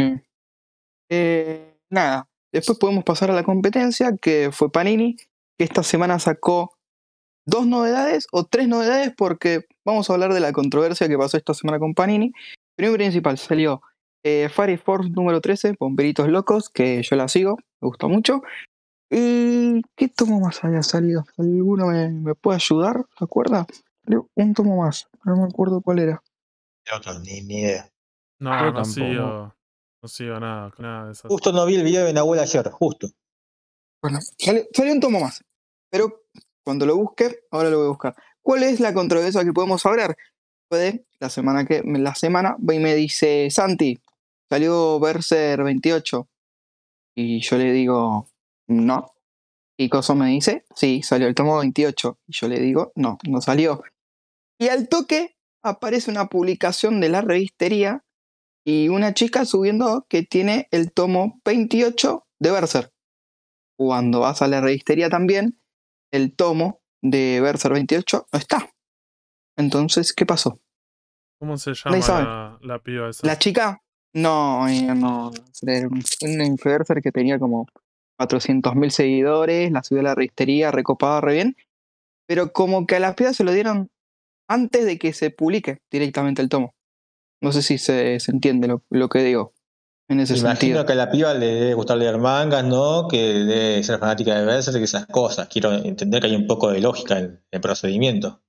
Eh, 1.10 1.76
nada, 1.90 2.28
después 2.52 2.78
podemos 2.78 3.04
pasar 3.04 3.32
a 3.32 3.34
la 3.36 3.44
competencia, 3.44 4.16
que 4.22 4.50
fue 4.52 4.72
Panini, 4.72 5.16
que 5.58 5.64
esta 5.64 5.84
semana 5.84 6.20
sacó 6.20 6.77
dos 7.48 7.66
novedades 7.66 8.28
o 8.32 8.46
tres 8.46 8.68
novedades, 8.68 9.14
porque 9.18 9.66
vamos 9.84 10.10
a 10.10 10.14
hablar 10.14 10.34
de 10.34 10.42
la 10.42 10.52
controversia 10.52 11.08
que 11.08 11.18
pasó 11.18 11.38
esta 11.38 11.54
semana 11.54 11.80
con 11.80 11.96
Panini. 11.96 12.32
Primero 12.76 12.96
y 12.96 12.98
principal, 12.98 13.38
salió 13.40 13.82
eh, 14.24 14.50
Fire 14.54 14.78
Force 14.78 15.10
número 15.10 15.42
13, 15.42 15.76
Bomberitos 15.80 16.28
Locos, 16.28 16.70
que 16.70 17.02
yo 17.02 17.16
la 17.16 17.28
sigo, 17.28 17.58
me 17.82 17.88
gusta 17.88 18.08
mucho. 18.08 18.42
¿Y 19.10 19.82
qué 19.96 20.10
tomo 20.10 20.42
más 20.42 20.64
había 20.64 20.84
salido? 20.84 21.24
¿Alguno 21.38 21.88
me, 21.88 22.10
me 22.10 22.36
puede 22.36 22.58
ayudar? 22.58 23.06
¿Se 23.18 23.24
acuerda? 23.24 23.66
Salió 24.04 24.30
Un 24.36 24.54
tomo 24.54 24.84
más, 24.84 25.08
no 25.24 25.38
me 25.38 25.44
acuerdo 25.46 25.82
cuál 25.82 26.00
era. 26.00 26.22
Otro, 26.94 27.18
ni, 27.20 27.42
ni 27.42 27.62
idea. 27.62 27.90
No, 28.40 28.52
Yo 28.52 28.66
no 28.66 28.74
tampoco. 28.74 28.86
sigo. 28.94 29.56
No 30.04 30.10
sigo 30.10 30.40
nada, 30.40 30.74
nada 30.78 31.06
de 31.06 31.12
eso. 31.14 31.28
Justo 31.30 31.52
no 31.54 31.66
vi 31.66 31.76
el 31.76 31.84
video 31.84 32.06
de 32.06 32.14
Nahuel 32.14 32.40
ayer, 32.40 32.70
justo. 32.70 33.08
Bueno, 34.02 34.20
salió, 34.38 34.64
salió 34.74 34.94
un 34.94 35.00
tomo 35.00 35.22
más. 35.22 35.44
Pero 35.90 36.26
cuando 36.68 36.86
lo 36.86 36.98
busque, 36.98 37.44
ahora 37.50 37.70
lo 37.70 37.78
voy 37.78 37.86
a 37.86 37.90
buscar. 37.92 38.16
¿Cuál 38.42 38.64
es 38.64 38.82
la 38.82 38.94
controversia 38.94 39.46
que 39.46 39.54
podemos 39.54 39.86
hablar? 39.86 40.18
Puede, 40.68 41.06
la 41.18 41.30
semana 41.30 41.66
que 41.66 41.82
la 41.82 42.14
semana, 42.14 42.58
y 42.60 42.80
me 42.80 42.94
dice, 42.94 43.48
Santi, 43.50 43.98
salió 44.50 45.00
Berser 45.00 45.64
28. 45.64 46.28
Y 47.16 47.40
yo 47.40 47.58
le 47.58 47.72
digo, 47.72 48.28
no. 48.68 49.14
Y 49.78 49.88
Coso 49.88 50.14
me 50.14 50.28
dice, 50.28 50.66
sí, 50.76 51.04
salió 51.04 51.30
el 51.30 51.36
tomo 51.36 51.58
28. 51.60 52.20
Y 52.28 52.34
yo 52.34 52.50
le 52.50 52.60
digo, 52.60 52.92
no, 52.96 53.18
no 53.30 53.40
salió. 53.40 53.82
Y 54.60 54.68
al 54.68 54.90
toque 54.90 55.38
aparece 55.64 56.12
una 56.12 56.28
publicación 56.28 57.00
de 57.00 57.08
la 57.08 57.22
revistería 57.22 58.04
y 58.66 58.90
una 58.90 59.14
chica 59.14 59.46
subiendo 59.46 60.06
que 60.10 60.24
tiene 60.24 60.68
el 60.72 60.92
tomo 60.92 61.40
28 61.46 62.28
de 62.40 62.52
Berser. 62.52 62.92
Cuando 63.78 64.20
vas 64.20 64.42
a 64.42 64.50
la 64.50 64.60
revistería 64.60 65.08
también, 65.08 65.62
el 66.12 66.36
tomo 66.36 66.82
de 67.02 67.40
Berser 67.42 67.74
28 67.74 68.28
no 68.32 68.40
está. 68.40 68.70
Entonces, 69.58 70.14
¿qué 70.14 70.26
pasó? 70.26 70.60
¿Cómo 71.40 71.58
se 71.58 71.74
llama 71.74 71.98
la, 71.98 72.60
la 72.62 72.80
piba 72.80 73.10
esa? 73.10 73.26
La 73.26 73.38
chica, 73.38 73.82
no, 74.14 74.68
ella 74.68 74.96
no. 74.96 75.32
Era 75.62 75.88
un 75.88 76.42
influencer 76.42 77.02
que 77.02 77.12
tenía 77.12 77.40
como 77.40 77.68
400.000 78.20 78.90
seguidores, 78.90 79.72
la 79.72 79.84
subió 79.84 80.02
a 80.02 80.06
la 80.06 80.16
revistería, 80.16 80.72
recopaba 80.72 81.22
re 81.22 81.34
bien. 81.34 81.56
Pero 82.28 82.52
como 82.52 82.86
que 82.86 82.96
a 82.96 83.00
las 83.00 83.16
piedras 83.16 83.38
se 83.38 83.44
lo 83.44 83.52
dieron 83.52 83.90
antes 84.50 84.86
de 84.86 84.98
que 84.98 85.14
se 85.14 85.30
publique 85.30 85.80
directamente 85.92 86.42
el 86.42 86.50
tomo. 86.50 86.74
No 87.42 87.52
sé 87.52 87.62
si 87.62 87.78
se, 87.78 88.20
se 88.20 88.32
entiende 88.32 88.68
lo, 88.68 88.84
lo 88.90 89.10
que 89.10 89.20
digo 89.20 89.54
en 90.10 90.20
ese 90.22 90.34
Imagino 90.38 90.56
sentido. 90.60 90.86
que 90.86 90.94
a 90.94 90.96
la 90.96 91.12
piba 91.12 91.34
le 91.34 91.46
debe 91.48 91.74
gustar 91.74 91.98
leer 91.98 92.18
mangas, 92.18 92.64
¿no? 92.64 93.08
Que 93.10 93.18
debe 93.18 93.84
ser 93.84 94.00
fanática 94.00 94.36
de 94.40 94.46
Berserk 94.46 94.80
y 94.80 94.84
esas 94.84 95.06
cosas. 95.08 95.48
Quiero 95.50 95.72
entender 95.74 96.22
que 96.22 96.28
hay 96.28 96.36
un 96.36 96.48
poco 96.48 96.72
de 96.72 96.80
lógica 96.82 97.18
en 97.20 97.44
el 97.52 97.62
procedimiento. 97.62 98.42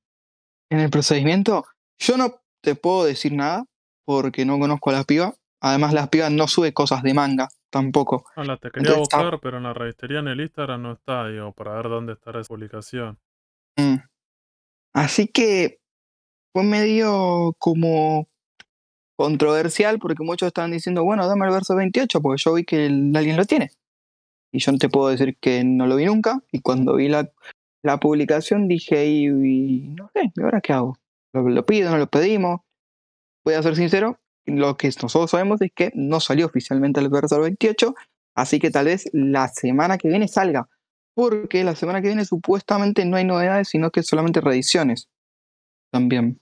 En 0.70 0.80
el 0.80 0.90
procedimiento, 0.90 1.64
yo 1.98 2.16
no 2.16 2.40
te 2.62 2.74
puedo 2.74 3.04
decir 3.04 3.32
nada 3.32 3.64
porque 4.04 4.44
no 4.44 4.58
conozco 4.58 4.90
a 4.90 4.94
la 4.94 5.04
piba. 5.04 5.34
Además, 5.60 5.92
la 5.92 6.08
piba 6.08 6.30
no 6.30 6.46
sube 6.46 6.72
cosas 6.72 7.02
de 7.02 7.14
manga 7.14 7.48
tampoco. 7.70 8.24
Ah, 8.36 8.44
la 8.44 8.56
te 8.56 8.70
quería 8.70 8.90
Entonces, 8.90 9.02
está- 9.02 9.16
buscar, 9.22 9.40
pero 9.40 9.56
en 9.56 9.64
la 9.64 9.72
revistería 9.74 10.20
en 10.20 10.28
el 10.28 10.40
Instagram 10.40 10.82
no 10.82 10.92
está, 10.92 11.26
digo, 11.28 11.52
para 11.52 11.74
ver 11.74 11.88
dónde 11.88 12.12
estará 12.12 12.40
esa 12.40 12.48
publicación. 12.48 13.18
Mm. 13.76 13.96
Así 14.94 15.26
que 15.28 15.80
fue 16.52 16.62
medio 16.64 17.54
como 17.58 18.28
controversial 19.18 19.98
porque 19.98 20.22
muchos 20.22 20.46
estaban 20.46 20.70
diciendo, 20.70 21.02
bueno, 21.02 21.26
dame 21.26 21.46
el 21.46 21.52
verso 21.52 21.74
28 21.74 22.20
porque 22.22 22.40
yo 22.42 22.54
vi 22.54 22.64
que 22.64 22.86
el- 22.86 23.12
alguien 23.16 23.36
lo 23.36 23.44
tiene. 23.44 23.70
Y 24.52 24.60
yo 24.60 24.72
te 24.78 24.88
puedo 24.88 25.08
decir 25.08 25.36
que 25.38 25.64
no 25.64 25.86
lo 25.86 25.96
vi 25.96 26.06
nunca. 26.06 26.40
Y 26.52 26.60
cuando 26.60 26.94
vi 26.94 27.08
la, 27.08 27.28
la 27.82 27.98
publicación 27.98 28.68
dije, 28.68 29.06
y, 29.06 29.26
y 29.26 29.80
no 29.88 30.08
sé, 30.14 30.32
¿y 30.34 30.40
ahora 30.40 30.60
qué 30.60 30.72
hago? 30.72 30.96
¿Lo, 31.34 31.48
lo 31.48 31.66
pido? 31.66 31.90
¿No 31.90 31.98
lo 31.98 32.06
pedimos? 32.06 32.60
Voy 33.44 33.54
a 33.54 33.62
ser 33.62 33.74
sincero, 33.76 34.18
lo 34.46 34.76
que 34.76 34.88
nosotros 35.02 35.30
sabemos 35.32 35.60
es 35.62 35.72
que 35.74 35.90
no 35.94 36.20
salió 36.20 36.46
oficialmente 36.46 37.00
el 37.00 37.08
verso 37.08 37.40
28, 37.40 37.94
así 38.36 38.60
que 38.60 38.70
tal 38.70 38.86
vez 38.86 39.10
la 39.12 39.48
semana 39.48 39.98
que 39.98 40.08
viene 40.08 40.28
salga 40.28 40.68
porque 41.14 41.64
la 41.64 41.74
semana 41.74 42.00
que 42.00 42.06
viene 42.08 42.24
supuestamente 42.24 43.04
no 43.04 43.16
hay 43.16 43.24
novedades, 43.24 43.68
sino 43.68 43.90
que 43.90 44.04
solamente 44.04 44.40
reediciones. 44.40 45.08
También, 45.90 46.38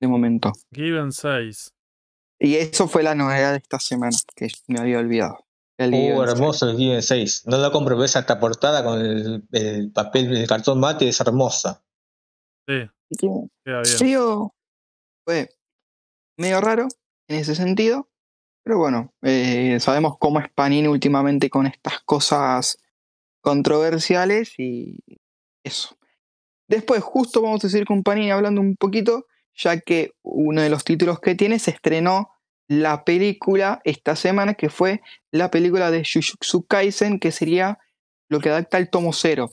de 0.00 0.08
momento. 0.08 0.52
Given 0.72 1.12
6. 1.12 1.70
Y 2.44 2.56
eso 2.56 2.88
fue 2.88 3.02
la 3.02 3.14
novedad 3.14 3.52
de 3.52 3.56
esta 3.56 3.80
semana, 3.80 4.14
que 4.36 4.48
me 4.66 4.78
había 4.78 4.98
olvidado. 4.98 5.46
El 5.78 5.94
Oh, 5.94 5.96
Given 5.96 6.28
hermoso 6.28 6.68
el 6.68 6.76
Given 6.76 7.02
6. 7.02 7.44
No 7.46 7.56
lo 7.56 7.72
compro, 7.72 7.96
pero 7.96 8.04
esa 8.04 8.26
portada 8.38 8.84
con 8.84 9.00
el, 9.00 9.42
el 9.50 9.90
papel, 9.90 10.36
el 10.36 10.46
cartón 10.46 10.78
mate 10.78 11.08
es 11.08 11.18
hermosa. 11.20 11.82
Sí. 12.68 12.90
Medio, 13.98 14.54
fue 15.24 15.48
medio 16.36 16.60
raro 16.60 16.86
en 17.28 17.38
ese 17.38 17.54
sentido, 17.54 18.10
pero 18.62 18.76
bueno, 18.76 19.14
eh, 19.22 19.78
sabemos 19.80 20.18
cómo 20.18 20.38
es 20.38 20.50
Panini 20.50 20.88
últimamente 20.88 21.48
con 21.48 21.66
estas 21.66 22.00
cosas 22.00 22.76
controversiales 23.40 24.58
y 24.58 24.98
eso. 25.64 25.96
Después, 26.68 27.02
justo 27.02 27.40
vamos 27.40 27.64
a 27.64 27.70
seguir 27.70 27.86
con 27.86 28.02
Panini 28.02 28.30
hablando 28.30 28.60
un 28.60 28.76
poquito, 28.76 29.24
ya 29.54 29.80
que 29.80 30.12
uno 30.22 30.60
de 30.60 30.68
los 30.68 30.84
títulos 30.84 31.20
que 31.20 31.34
tiene 31.34 31.58
se 31.58 31.70
estrenó 31.70 32.33
la 32.68 33.04
película 33.04 33.80
esta 33.84 34.16
semana, 34.16 34.54
que 34.54 34.68
fue 34.70 35.00
la 35.30 35.50
película 35.50 35.90
de 35.90 36.02
Jujutsu 36.04 36.64
Kaisen, 36.66 37.18
que 37.20 37.30
sería 37.32 37.78
lo 38.30 38.40
que 38.40 38.48
adapta 38.50 38.78
el 38.78 38.88
tomo 38.90 39.12
cero. 39.12 39.50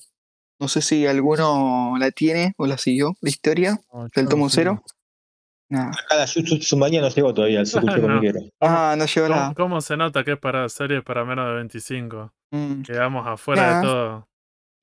No 0.59 0.67
sé 0.67 0.81
si 0.81 1.05
alguno 1.07 1.95
la 1.97 2.11
tiene 2.11 2.53
o 2.57 2.67
la 2.67 2.77
siguió, 2.77 3.13
la 3.21 3.29
historia 3.29 3.79
No, 3.93 4.07
del 4.15 4.25
no 4.25 4.29
tomo 4.29 4.49
sé. 4.49 4.55
cero. 4.61 4.83
Nada. 5.69 5.89
Acá 5.91 6.15
la 6.17 6.27
Jutsu 6.27 6.75
Mania 6.77 6.99
no 7.01 7.09
llegó 7.09 7.33
todavía 7.33 7.65
circuito 7.65 7.97
No. 8.07 8.21
Ah, 8.59 8.95
no 8.97 9.05
llegó 9.05 9.27
¿Cómo, 9.27 9.39
la. 9.39 9.53
cómo 9.55 9.81
se 9.81 9.95
nota 9.97 10.23
que 10.23 10.33
es 10.33 10.37
para 10.39 10.67
series 10.69 11.01
para 11.03 11.23
menos 11.25 11.47
de 11.47 11.53
25? 11.55 12.33
Mm. 12.51 12.81
Quedamos 12.81 13.25
afuera 13.25 13.61
Nah. 13.71 13.81
de 13.81 13.87
todo. 13.87 14.27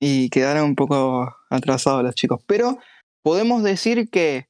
y 0.00 0.30
quedaron 0.30 0.62
un 0.64 0.74
poco 0.76 1.34
atrasados 1.50 2.02
los 2.04 2.14
chicos. 2.14 2.40
Pero 2.46 2.78
podemos 3.22 3.62
decir 3.62 4.08
que 4.10 4.46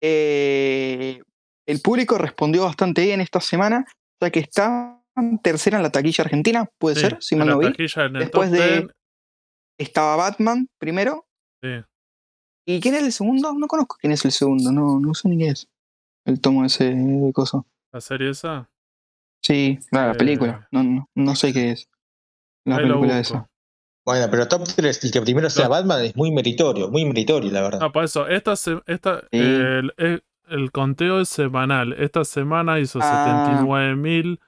eh, 0.00 1.20
el 1.66 1.80
público 1.80 2.18
respondió 2.18 2.64
bastante 2.64 3.02
bien 3.02 3.20
esta 3.20 3.40
semana, 3.40 3.84
ya 4.20 4.30
que 4.30 4.40
está 4.40 4.98
tercera 5.42 5.76
en 5.76 5.82
la 5.82 5.90
taquilla 5.92 6.24
argentina, 6.24 6.68
puede 6.78 6.96
Sí, 6.96 7.00
ser, 7.02 7.18
si 7.20 7.36
mal 7.36 7.48
no 7.48 7.58
vi. 7.58 7.72
Después 8.18 8.50
de- 8.50 8.80
10, 8.80 8.90
Estaba 9.78 10.16
Batman 10.16 10.68
primero. 10.78 11.26
sí. 11.62 11.70
¿Y 12.64 12.80
quién 12.80 12.94
es 12.94 13.02
el 13.02 13.12
segundo? 13.12 13.52
No 13.54 13.66
conozco 13.66 13.96
quién 14.00 14.12
es 14.12 14.24
el 14.24 14.30
segundo, 14.30 14.70
no, 14.70 15.00
no 15.00 15.14
sé 15.14 15.28
ni 15.28 15.36
qué 15.38 15.48
es. 15.48 15.66
El 16.24 16.40
tomo 16.40 16.64
ese 16.64 16.94
de 16.94 17.32
coso. 17.32 17.66
la 17.92 18.00
serie 18.00 18.30
esa. 18.30 18.70
Sí, 19.44 19.80
la, 19.90 20.06
la 20.06 20.12
Eh, 20.12 20.16
película. 20.16 20.68
No, 20.70 20.82
no, 20.84 21.08
no 21.16 21.34
sé 21.34 21.52
qué 21.52 21.72
es. 21.72 21.88
La 22.64 22.76
ahí 22.76 22.82
película 22.84 23.18
esa. 23.18 23.48
Bueno, 24.06 24.28
pero 24.30 24.46
top 24.46 24.62
3, 24.76 25.02
el 25.04 25.10
que 25.10 25.20
primero 25.22 25.50
sea 25.50 25.64
No. 25.64 25.70
Batman 25.70 26.04
es 26.04 26.14
muy 26.16 26.30
meritorio, 26.30 26.88
muy 26.88 27.04
meritorio, 27.04 27.50
la 27.50 27.62
verdad. 27.62 27.80
No, 27.80 27.90
por 27.92 28.04
eso, 28.04 28.28
esta, 28.28 28.54
se- 28.54 28.80
esta 28.86 29.20
Sí. 29.32 29.38
el, 29.38 29.92
el- 29.96 30.24
el 30.52 30.70
conteo 30.70 31.20
es 31.20 31.28
semanal. 31.28 31.94
Esta 31.94 32.24
semana 32.24 32.78
hizo 32.78 32.98
Ah. 33.02 33.24
79 33.24 33.96
mil 33.96 34.40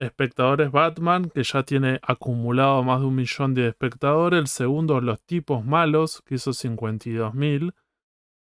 espectadores 0.00 0.70
Batman, 0.70 1.30
que 1.34 1.42
ya 1.42 1.62
tiene 1.64 1.98
acumulado 2.02 2.82
más 2.84 3.00
de 3.00 3.06
un 3.06 3.16
millón 3.16 3.54
de 3.54 3.68
espectadores. 3.68 4.38
El 4.38 4.46
segundo, 4.46 5.00
Los 5.00 5.20
Tipos 5.22 5.64
Malos, 5.64 6.22
que 6.24 6.36
hizo 6.36 6.52
52 6.52 7.34
mil. 7.34 7.74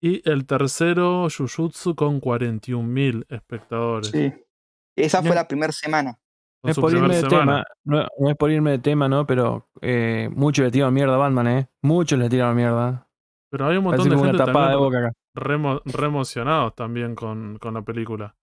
Y 0.01 0.27
el 0.29 0.45
tercero, 0.45 1.27
Jujutsu, 1.35 1.95
con 1.95 2.19
41 2.19 2.87
mil 2.87 3.25
espectadores. 3.29 4.09
Sí. 4.09 4.33
Esa 4.97 5.21
fue 5.21 5.35
la 5.35 5.47
primera 5.47 5.71
semana. 5.71 6.17
No 6.63 6.71
es 6.71 6.79
por 6.79 6.91
irme 6.91 7.15
de 7.15 7.23
tema, 7.27 7.63
no, 7.83 8.07
no 8.17 8.29
es 8.29 8.35
por 8.37 8.49
irme 8.49 8.71
de 8.71 8.79
tema, 8.79 9.07
¿no? 9.07 9.27
Pero 9.27 9.69
eh, 9.81 10.29
muchos 10.33 10.65
le 10.65 10.71
tiraron 10.71 10.95
mierda 10.95 11.13
a 11.13 11.17
Batman, 11.17 11.47
¿eh? 11.47 11.69
Muchos 11.83 12.17
le 12.17 12.27
tiraron 12.27 12.55
mierda. 12.55 13.07
Pero 13.51 13.67
hay 13.67 13.77
un 13.77 13.83
Parece 13.85 13.97
montón 13.97 14.09
de 14.09 14.15
como 14.15 14.21
una 14.23 14.31
gente 14.31 14.45
tapada 14.45 14.69
de 14.71 14.75
boca 14.77 14.97
acá. 14.99 15.11
Re, 15.35 15.57
re 15.85 16.05
emocionados 16.07 16.73
también 16.75 17.13
con, 17.15 17.57
con 17.59 17.73
la 17.75 17.81
película. 17.83 18.35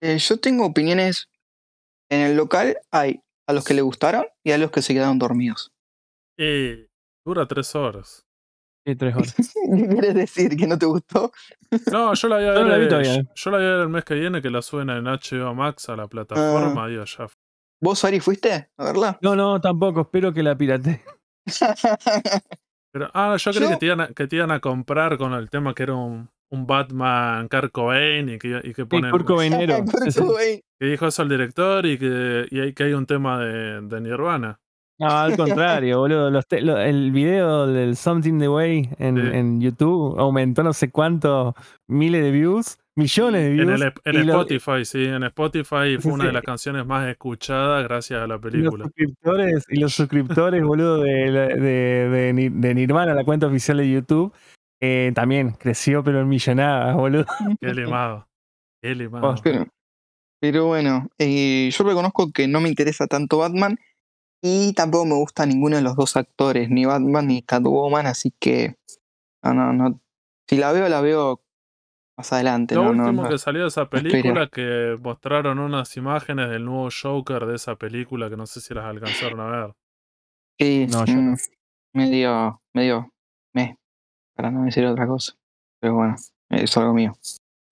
Eh, 0.00 0.18
yo 0.18 0.38
tengo 0.38 0.64
opiniones. 0.64 1.28
En 2.10 2.20
el 2.20 2.36
local 2.36 2.78
hay 2.90 3.20
a 3.46 3.52
los 3.52 3.64
que 3.64 3.74
le 3.74 3.82
gustaron 3.82 4.24
y 4.44 4.52
a 4.52 4.58
los 4.58 4.70
que 4.70 4.80
se 4.82 4.94
quedaron 4.94 5.18
dormidos. 5.18 5.72
Y 6.38 6.86
dura 7.26 7.46
tres 7.46 7.74
horas. 7.74 8.24
Sí, 8.86 8.96
tres 8.96 9.14
horas. 9.14 9.34
¿Qué 9.76 9.88
quieres 9.88 10.14
decir? 10.14 10.56
¿Que 10.56 10.66
no 10.66 10.78
te 10.78 10.86
gustó? 10.86 11.32
No, 11.90 12.14
yo 12.14 12.28
la 12.28 12.36
voy 12.36 12.44
a 12.46 12.48
Yo 12.54 12.54
ver, 12.54 12.62
no 12.62 12.68
la 12.68 12.78
vi 12.78 12.84
eh, 12.84 12.88
todavía, 12.88 13.14
yo, 13.16 13.20
eh. 13.20 13.26
yo 13.34 13.50
la 13.50 13.56
voy 13.58 13.66
a 13.66 13.70
ver 13.70 13.80
el 13.80 13.88
mes 13.88 14.04
que 14.04 14.14
viene 14.14 14.40
que 14.40 14.50
la 14.50 14.62
suben 14.62 14.88
en 14.90 15.04
HBO 15.04 15.54
Max 15.54 15.88
a 15.90 15.96
la 15.96 16.06
plataforma 16.06 16.84
Ah. 16.86 16.90
y 16.90 16.96
allá. 16.98 17.26
¿Vos, 17.80 18.04
Ari, 18.04 18.20
fuiste 18.20 18.70
a 18.76 18.84
verla? 18.84 19.18
No, 19.22 19.36
no, 19.36 19.60
tampoco. 19.60 20.00
Espero 20.02 20.32
que 20.32 20.42
la 20.42 20.56
pirate. 20.56 21.04
Pero, 22.92 23.10
ah, 23.14 23.36
yo 23.38 23.50
creí 23.52 23.62
Yo- 23.64 23.70
que 23.70 23.76
te, 23.76 23.86
iban 23.86 24.00
a, 24.00 24.08
que 24.08 24.26
te 24.26 24.36
iban 24.36 24.50
a 24.50 24.60
comprar 24.60 25.18
con 25.18 25.32
el 25.34 25.50
tema 25.50 25.74
que 25.74 25.82
era 25.84 25.94
un, 25.94 26.28
un 26.50 26.66
Batman 26.66 27.48
Kurt 27.48 27.70
Cobain 27.72 28.28
y 28.28 28.38
que, 28.38 28.60
y 28.64 28.72
que 28.72 28.86
ponen 28.86 29.10
Cobainero. 29.24 29.84
Que 30.80 30.86
dijo 30.86 31.06
eso 31.08 31.22
el 31.22 31.28
director 31.28 31.84
y 31.86 31.98
que, 31.98 32.46
y 32.50 32.60
hay, 32.60 32.72
que 32.72 32.84
hay 32.84 32.92
un 32.92 33.04
tema 33.06 33.40
de, 33.40 33.80
de 33.82 34.00
Nirvana. 34.00 34.60
No, 35.00 35.08
al 35.10 35.36
contrario, 35.36 35.98
boludo. 36.00 36.30
Los 36.30 36.46
te- 36.46 36.60
lo- 36.60 36.78
el 36.78 37.10
video 37.12 37.66
del 37.66 37.96
Something 37.96 38.38
the 38.38 38.48
Way 38.48 38.88
en, 38.98 39.16
Sí. 39.16 39.36
en 39.36 39.60
YouTube 39.60 40.18
aumentó 40.18 40.62
no 40.62 40.72
sé 40.72 40.90
cuántos 40.90 41.54
miles 41.88 42.22
de 42.22 42.30
views, 42.30 42.78
millones 42.98 43.42
de 43.44 43.50
views. 43.50 43.68
En, 43.68 43.74
el, 43.86 43.92
en 44.04 44.14
y 44.22 44.26
lo- 44.26 44.32
Spotify, 44.42 44.84
sí, 44.84 45.04
en 45.04 45.22
Spotify 45.24 45.96
fue 46.00 46.12
una 46.12 46.26
de 46.26 46.32
las 46.32 46.42
canciones 46.42 46.84
más 46.84 47.08
escuchadas 47.08 47.84
gracias 47.84 48.20
a 48.20 48.26
la 48.26 48.34
y 48.34 48.38
los 48.38 48.40
película. 48.52 48.84
suscriptores, 48.84 49.64
y 49.68 49.80
los 49.80 49.94
suscriptores, 49.94 50.62
boludo, 50.62 50.98
de, 51.00 51.30
de, 51.30 52.08
de 52.08 52.32
Ni- 52.34 52.48
de 52.50 52.74
Nirvana, 52.74 53.14
la 53.14 53.24
cuenta 53.24 53.46
oficial 53.46 53.78
de 53.78 53.90
YouTube, 53.90 54.32
eh, 54.80 55.12
también 55.14 55.52
creció, 55.52 56.04
pero 56.04 56.20
en 56.20 56.28
millonadas, 56.28 56.94
boludo. 56.96 57.24
Qué 57.60 57.72
limado. 57.74 58.28
Qué 58.82 58.94
limado. 58.94 59.34
Pero, 59.42 59.66
Pero 60.40 60.66
bueno, 60.66 61.08
eh, 61.18 61.70
yo 61.72 61.84
reconozco 61.84 62.30
que 62.32 62.46
no 62.46 62.60
me 62.60 62.68
interesa 62.68 63.06
tanto 63.06 63.38
Batman 63.38 63.76
y 64.42 64.72
tampoco 64.74 65.04
me 65.04 65.14
gusta 65.14 65.46
ninguno 65.46 65.74
de 65.76 65.82
los 65.82 65.96
dos 65.96 66.16
actores, 66.16 66.70
ni 66.70 66.84
Batman 66.84 67.26
ni 67.26 67.42
Catwoman, 67.42 68.06
así 68.06 68.32
que 68.38 68.76
no, 69.42 69.52
no, 69.54 69.72
no. 69.72 70.00
Si 70.48 70.56
la 70.56 70.70
veo, 70.72 70.88
la 70.88 71.00
veo 71.00 71.42
más 72.18 72.32
adelante. 72.32 72.74
Lo 72.74 72.84
no, 72.84 72.92
no, 72.92 73.04
último 73.04 73.22
no. 73.22 73.28
que 73.30 73.38
salió 73.38 73.62
de 73.62 73.68
esa 73.68 73.88
película, 73.88 74.48
que 74.48 74.98
mostraron 75.00 75.58
unas 75.58 75.96
imágenes 75.96 76.50
del 76.50 76.64
nuevo 76.66 76.88
Joker 76.90 77.46
de 77.46 77.54
esa 77.56 77.76
película, 77.76 78.28
que 78.28 78.36
no 78.36 78.46
sé 78.46 78.60
si 78.60 78.74
las 78.74 78.84
alcanzaron 78.84 79.40
a 79.40 79.46
ver. 79.46 79.72
Sí, 80.60 80.86
No, 80.90 81.04
yo 81.06 81.14
no. 81.14 81.20
mm, 81.32 81.36
medio, 81.94 82.60
medio, 82.74 83.10
me, 83.54 83.76
para 84.36 84.50
no 84.50 84.64
decir 84.64 84.84
otra 84.84 85.06
cosa. 85.06 85.32
Pero 85.80 85.94
bueno, 85.94 86.16
es 86.50 86.76
algo 86.76 86.92
mío. 86.92 87.12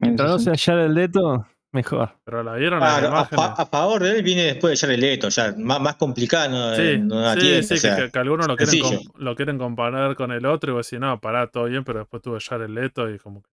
En 0.01 0.11
Mientras 0.11 0.29
no 0.31 0.39
sea 0.39 0.55
Jared 0.57 0.91
Leto, 0.91 1.45
mejor. 1.73 2.13
Pero 2.25 2.45
la 2.45 2.55
vieron 2.55 2.79
las 2.79 2.99
Claro, 3.01 3.07
a, 3.09 3.11
imágenes. 3.21 3.45
fa- 3.45 3.63
a 3.63 3.67
favor 3.67 4.03
de 4.05 4.11
él 4.19 4.23
viene 4.23 4.43
después 4.45 4.79
de 4.81 4.87
Jared 4.87 5.01
Leto, 5.01 5.29
ya 5.29 5.53
más, 5.59 5.81
más 5.81 5.97
complicado 5.97 6.51
no, 6.51 6.77
Sí, 6.77 6.99
no 6.99 7.33
sí, 7.35 7.41
sí, 7.41 7.47
o 7.47 7.69
que- 7.75 7.77
sea, 7.79 7.97
que, 7.97 8.11
que 8.13 8.19
algunos 8.21 8.47
lo 8.47 8.57
quieren, 8.57 8.81
com- 8.81 8.99
lo 9.17 9.35
quieren 9.35 9.59
comparar 9.59 10.15
con 10.15 10.31
el 10.31 10.47
otro 10.47 10.71
y 10.71 10.75
vos 10.77 10.87
decís, 10.89 11.01
no, 11.01 11.21
pará, 11.21 11.49
todo 11.49 11.65
bien, 11.65 11.83
pero 11.83 11.99
después 12.01 12.23
tuve 12.23 12.39
Jared 12.41 12.69
Leto 12.71 13.11
y 13.11 13.19
como 13.19 13.43
que... 13.43 13.49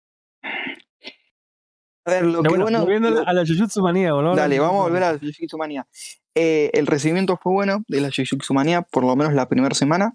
A 2.06 2.10
ver, 2.10 2.24
lo 2.24 2.42
que 2.42 2.48
bueno, 2.48 2.64
bueno. 2.64 2.80
volviendo 2.80 3.10
lo- 3.10 3.26
a 3.26 3.32
la 3.32 3.44
Jujutsu 3.46 3.82
Manía, 3.82 4.12
volvamos 4.12 4.36
Dale, 4.38 4.58
vamos 4.58 4.80
a 4.80 4.82
volver 4.84 5.02
a 5.02 5.12
la 5.12 5.18
Jujutsu 5.18 5.58
Manía. 5.58 5.86
Eh, 6.34 6.70
el 6.74 6.86
recibimiento 6.86 7.36
fue 7.42 7.52
bueno 7.52 7.84
de 7.88 8.00
la 8.00 8.08
Jujutsu 8.08 8.54
Manía, 8.54 8.82
por 8.82 9.04
lo 9.04 9.14
menos 9.16 9.34
la 9.34 9.48
primera 9.48 9.74
semana. 9.74 10.14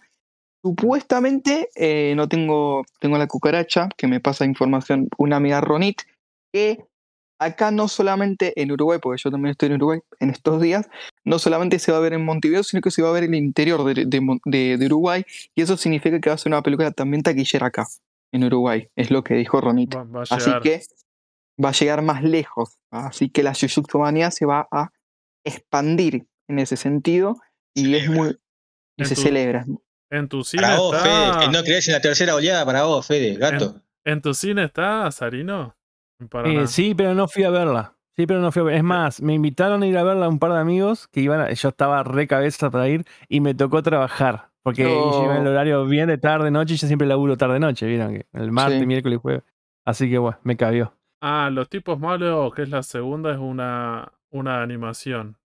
Supuestamente, 0.64 1.70
eh, 1.76 2.14
no 2.16 2.28
tengo, 2.28 2.84
tengo 3.00 3.18
la 3.20 3.28
cucaracha, 3.28 3.88
que 3.96 4.08
me 4.08 4.20
pasa 4.20 4.46
información 4.46 5.10
una 5.20 5.36
amiga 5.36 5.62
Ronit, 5.62 6.02
que 6.52 6.84
acá 7.40 7.70
no 7.70 7.88
solamente 7.88 8.60
en 8.60 8.72
Uruguay, 8.72 8.98
porque 9.00 9.22
yo 9.24 9.30
también 9.30 9.52
estoy 9.52 9.68
en 9.68 9.76
Uruguay 9.76 10.00
en 10.20 10.32
estos 10.32 10.60
días, 10.60 10.90
no 11.24 11.38
solamente 11.38 11.78
se 11.78 11.92
va 11.92 12.00
a 12.00 12.02
ver 12.02 12.14
en 12.14 12.26
Montevideo, 12.26 12.64
sino 12.64 12.82
que 12.82 12.90
se 12.90 13.04
va 13.04 13.10
a 13.10 13.12
ver 13.12 13.26
en 13.26 13.36
el 13.36 13.44
interior 13.44 13.84
de, 13.84 14.06
de 14.06 14.22
Mon- 14.22 14.40
de- 14.46 14.78
de 14.78 14.86
Uruguay, 14.88 15.24
y 15.54 15.62
eso 15.62 15.78
significa 15.78 16.20
que 16.20 16.30
va 16.32 16.34
a 16.36 16.38
ser 16.40 16.52
una 16.52 16.64
película 16.64 16.90
también 16.92 17.22
taquillera 17.22 17.68
acá, 17.68 17.86
en 18.32 18.44
Uruguay, 18.46 18.88
es 18.96 19.12
lo 19.12 19.24
que 19.24 19.36
dijo 19.36 19.62
Ronit. 19.62 19.94
Va, 19.96 20.04
va 20.04 20.22
a 20.22 20.24
Así 20.24 20.50
que 20.64 20.82
va 21.64 21.70
a 21.70 21.74
llegar 21.74 22.02
más 22.02 22.24
lejos. 22.24 22.78
Así 22.92 23.30
que 23.30 23.44
la 23.44 23.54
Jujutsu 23.54 24.00
Manía 24.00 24.32
se 24.32 24.46
va 24.46 24.68
a 24.72 24.92
expandir 25.46 26.28
en 26.48 26.60
ese 26.60 26.78
sentido 26.78 27.38
y 27.74 27.96
es 27.96 28.10
muy 28.10 28.38
y 28.98 29.04
En 29.04 29.08
se 29.08 29.16
tu- 29.16 29.22
celebra. 29.22 29.66
En 30.10 30.30
tu 30.30 30.44
cine 30.44 30.64
Para 30.64 30.78
vos, 30.78 30.96
Fede, 31.02 31.26
está... 31.26 31.40
que 31.40 31.48
no 31.50 31.64
crees 31.64 31.88
en 31.88 31.94
la 31.96 32.02
tercera 32.02 32.36
oleada, 32.36 32.66
para 32.66 32.84
vos, 32.84 33.06
Fede, 33.08 33.36
gato. 33.36 33.82
¿En 34.06 34.22
tu 34.22 34.34
cine 34.34 34.64
está, 34.66 35.12
Sarino? 35.12 35.76
Eh, 36.46 36.68
sí, 36.68 36.94
pero 36.96 37.14
no 37.16 37.28
fui 37.28 37.44
a 37.44 37.50
verla. 37.50 37.96
Sí, 38.16 38.26
pero 38.26 38.40
no 38.40 38.52
fui 38.52 38.62
a 38.62 38.66
verla. 38.66 38.78
Es 38.78 38.84
más, 38.84 39.22
me 39.22 39.34
invitaron 39.34 39.84
a 39.84 39.88
ir 39.88 39.98
a 39.98 40.04
verla 40.04 40.30
un 40.30 40.40
par 40.40 40.54
de 40.54 40.60
amigos 40.60 41.08
que 41.10 41.20
iban 41.22 41.42
a- 41.42 41.52
yo 41.52 41.70
estaba 41.70 42.04
re 42.04 42.28
cabeza 42.28 42.70
para 42.70 42.88
ir 42.88 43.04
y 43.28 43.42
me 43.42 43.54
tocó 43.54 43.84
trabajar. 43.84 44.50
Porque 44.64 44.84
No. 44.84 44.90
yo 45.12 45.24
iba 45.26 45.36
en 45.36 45.42
el 45.42 45.48
horario 45.50 45.86
bien 45.86 46.08
de 46.08 46.18
tarde, 46.18 46.50
noche 46.52 46.76
y 46.76 46.78
yo 46.78 46.88
siempre 46.88 47.08
laburo 47.08 47.36
tarde, 47.38 47.60
noche, 47.60 47.86
vieron 47.88 48.14
que 48.14 48.26
el 48.34 48.52
martes, 48.52 48.80
Sí. 48.80 48.86
miércoles 48.86 49.18
y 49.18 49.22
jueves. 49.22 49.44
Así 49.84 50.10
que 50.10 50.18
bueno, 50.18 50.38
me 50.44 50.56
cabió. 50.56 50.95
Ah, 51.22 51.50
Los 51.52 51.70
tipos 51.70 52.00
malos, 52.00 52.54
que 52.54 52.64
es 52.64 52.70
la 52.70 52.84
segunda, 52.84 53.32
es 53.32 53.38
una, 53.40 54.12
una 54.32 54.62
animación 54.62 55.38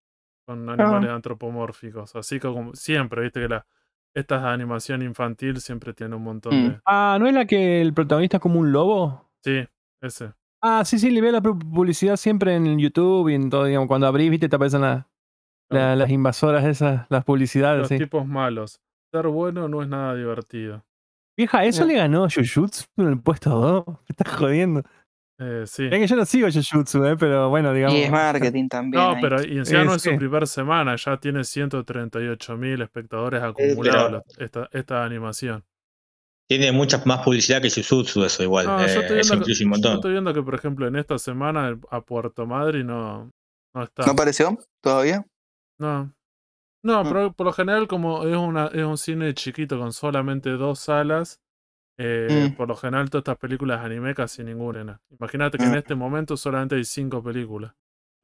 con 0.47 0.69
animales 0.69 1.11
antropomórficos. 1.11 2.15
Así 2.17 2.41
que 2.41 2.49
como 2.49 2.75
siempre, 2.75 3.23
viste 3.23 3.41
que 3.41 3.49
la, 3.49 3.67
estas 4.15 4.43
de 4.43 4.49
animación 4.49 5.03
infantil 5.03 5.61
siempre 5.61 5.95
tienen 5.95 6.15
un 6.15 6.25
montón 6.25 6.53
Mm. 6.55 6.69
de... 6.69 6.81
Ah, 6.85 7.17
¿no 7.21 7.27
es 7.29 7.35
la 7.35 7.45
que 7.47 7.81
el 7.81 7.95
protagonista 7.95 8.39
es 8.39 8.43
como 8.43 8.59
un 8.59 8.73
lobo? 8.73 9.31
Sí, 9.45 9.65
ese. 10.03 10.33
Ah, 10.63 10.85
sí, 10.85 10.99
sí, 10.99 11.11
le 11.11 11.21
veo 11.23 11.33
la 11.33 11.41
pu- 11.41 11.59
publicidad 11.73 12.17
siempre 12.17 12.55
en 12.57 12.79
YouTube 12.79 13.29
y 13.31 13.35
en 13.35 13.49
todo, 13.49 13.65
digamos, 13.65 13.89
cuando 13.89 14.07
abrís, 14.07 14.31
viste, 14.31 14.49
te 14.49 14.57
aparecen 14.57 14.83
la- 14.83 15.09
la- 15.71 15.95
las 15.97 16.11
invasoras 16.11 16.65
esas, 16.65 17.07
las 17.09 17.25
publicidades, 17.25 17.79
Los 17.81 17.89
sí. 17.89 17.97
tipos 17.99 18.27
malos. 18.27 18.81
Ser 19.13 19.29
bueno 19.29 19.69
no 19.69 19.83
es 19.83 19.89
nada 19.89 20.15
divertido. 20.15 20.85
Vieja, 21.39 21.65
¿eso 21.65 21.83
No. 21.83 21.87
le 21.89 21.95
ganó 21.95 22.27
Jujutsu 22.29 22.85
en 22.99 23.07
el 23.09 23.21
puesto 23.23 23.51
2? 23.51 23.85
Me 24.01 24.05
estás 24.09 24.35
jodiendo. 24.37 24.83
Eh, 25.43 25.65
sí. 25.67 25.85
Es 25.87 25.91
que 25.91 26.07
yo 26.07 26.17
no 26.17 26.27
sigo 26.27 26.49
Jujutsu, 26.53 27.03
eh, 27.07 27.17
pero 27.19 27.49
bueno, 27.49 27.73
digamos. 27.73 27.97
Y 27.99 28.03
es 28.03 28.11
marketing 28.11 28.69
también. 28.69 29.03
No, 29.03 29.11
ahí. 29.13 29.23
pero 29.23 29.43
y 29.43 29.57
encima 29.57 29.81
Eh, 29.81 29.85
no 29.87 29.95
es 29.95 30.03
su 30.03 30.11
sí. 30.11 30.17
primer 30.19 30.47
semana, 30.47 30.97
ya 30.97 31.17
tiene 31.19 31.45
138 31.45 32.57
mil 32.59 32.83
espectadores 32.83 33.41
pero- 33.41 33.51
acumulados 33.73 34.13
la- 34.13 34.23
esta, 34.45 34.69
esta 34.73 35.05
animación. 35.05 35.65
Tiene 36.47 36.73
mucha 36.73 37.01
más 37.07 37.21
publicidad 37.25 37.63
que 37.63 37.71
Jujutsu, 37.71 38.25
eso 38.25 38.43
igual. 38.43 38.67
No, 38.67 38.81
eh, 38.85 38.87
yo, 38.93 39.01
estoy 39.01 39.17
viendo 39.21 39.45
que, 39.47 39.53
un 39.53 39.59
yo 39.59 39.69
montón. 39.69 39.95
estoy 39.95 40.13
viendo 40.13 40.35
que, 40.35 40.43
por 40.43 40.55
ejemplo, 40.57 40.87
en 40.87 40.97
esta 40.97 41.17
semana 41.19 41.79
a 41.91 42.01
Puerto 42.03 42.45
Madrid 42.47 42.85
no, 42.85 43.31
no 43.75 43.83
está. 43.83 44.05
¿No 44.05 44.13
apareció 44.13 44.59
todavía? 44.83 45.25
No. 45.79 46.13
No, 46.83 47.05
Mm. 47.05 47.09
pero 47.09 47.33
por 47.33 47.47
lo 47.47 47.53
general, 47.53 47.87
como 47.89 48.25
es, 48.27 48.37
una, 48.37 48.67
es 48.67 48.83
un 48.85 48.99
cine 48.99 49.33
chiquito 49.35 49.79
con 49.79 49.93
solamente 49.93 50.51
dos 50.51 50.81
salas, 50.81 51.39
eh, 52.03 52.49
Mm. 52.51 52.57
por 52.57 52.67
lo 52.69 52.77
general 52.77 53.11
todas 53.11 53.21
estas 53.23 53.37
películas 53.37 53.85
anime 53.85 54.15
casi 54.15 54.43
ninguna. 54.43 55.01
Imagínate 55.11 55.59
que 55.59 55.65
en 55.65 55.75
Ah. 55.75 55.79
este 55.79 55.95
momento 55.95 56.37
solamente 56.37 56.77
hay 56.77 56.85
cinco 56.85 57.23
películas. 57.23 57.73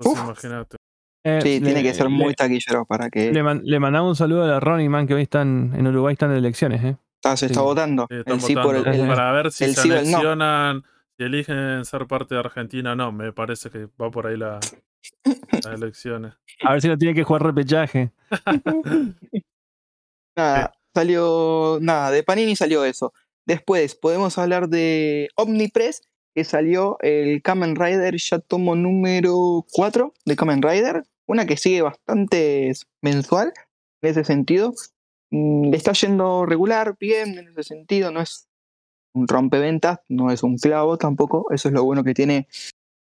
Entonces, 0.01 0.25
imagínate. 0.25 0.77
Eh, 1.25 1.41
Sí, 1.43 1.61
tiene 1.61 1.83
que 1.83 1.93
ser 1.93 2.09
muy 2.09 2.29
le- 2.29 2.35
taquillero 2.35 2.85
para 2.87 3.11
que 3.11 3.33
Le, 3.33 3.43
man- 3.43 3.61
le 3.65 3.79
mandamos 3.81 4.11
un 4.11 4.17
saludo 4.17 4.45
a 4.45 4.47
la 4.47 4.61
Ronnie 4.61 4.89
Man 4.89 5.07
que 5.07 5.15
hoy 5.15 5.23
están 5.23 5.73
en 5.77 5.87
Uruguay, 5.87 6.13
están 6.15 6.31
en 6.31 6.37
elecciones, 6.39 6.83
¿eh? 6.85 6.97
está- 7.21 7.37
se 7.37 7.47
está 7.47 7.61
sí. 7.61 7.65
votando. 7.65 8.07
Sí, 8.09 8.17
están 8.17 8.35
El 8.35 8.41
sí 8.41 8.55
por 8.55 8.77
el, 8.77 8.85
para 9.09 9.33
ver 9.33 9.51
si 9.53 9.65
el 9.65 9.75
se 9.75 9.83
sí 9.83 9.89
no. 9.89 10.83
si 11.19 11.25
eligen 11.25 11.85
ser 11.85 12.07
parte 12.07 12.35
de 12.35 12.41
Argentina 12.41 12.93
o 12.93 12.95
no. 12.97 13.11
Me 13.13 13.33
parece 13.33 13.71
que 13.71 13.89
va 14.01 14.11
por 14.11 14.27
ahí 14.27 14.37
la, 14.37 14.61
las 15.53 15.67
elecciones. 15.67 16.35
A 16.63 16.73
ver 16.73 16.81
si 16.83 16.89
no 16.89 16.97
tiene 16.97 17.15
que 17.15 17.25
jugar 17.25 17.43
repechaje. 17.43 18.13
Nada, 20.37 20.73
salió. 20.95 21.79
Nada, 21.81 22.11
de 22.11 22.23
Panini 22.23 22.55
salió 22.57 22.85
eso. 22.85 23.13
Después 23.47 23.95
podemos 23.95 24.39
hablar 24.39 24.69
de 24.69 25.29
Omnipress, 25.37 26.03
que 26.35 26.45
salió 26.45 26.99
el 27.01 27.43
Kamen 27.43 27.77
Rider, 27.77 28.17
ya 28.17 28.41
tomo 28.41 28.75
número 28.75 29.65
4 29.73 30.13
de 30.25 30.37
Kamen 30.37 30.63
Rider. 30.63 31.05
Una 31.27 31.47
que 31.47 31.57
sigue 31.57 31.83
bastante 31.83 32.73
mensual 33.01 33.53
en 34.03 34.11
ese 34.11 34.25
sentido. 34.25 34.75
Mm, 35.31 35.73
está 35.75 35.93
yendo 35.93 36.45
regular, 36.45 36.97
bien 36.99 37.39
en 37.39 37.49
ese 37.49 37.63
sentido. 37.63 38.11
No 38.11 38.21
es 38.21 38.49
un 39.15 39.29
rompeventas, 39.29 40.01
no 40.09 40.31
es 40.31 40.43
un 40.43 40.59
clavo 40.59 40.99
tampoco. 40.99 41.47
Eso 41.53 41.69
es 41.69 41.75
lo 41.75 41.85
bueno 41.85 42.05
que 42.05 42.15
tiene 42.15 42.49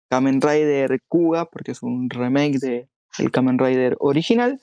Kamen 0.10 0.42
Rider 0.42 1.02
Kuga, 1.08 1.46
porque 1.46 1.72
es 1.72 1.82
un 1.84 2.10
remake 2.10 2.60
de 2.60 2.88
el 3.18 3.32
Kamen 3.32 3.60
Rider 3.60 3.98
original. 4.00 4.62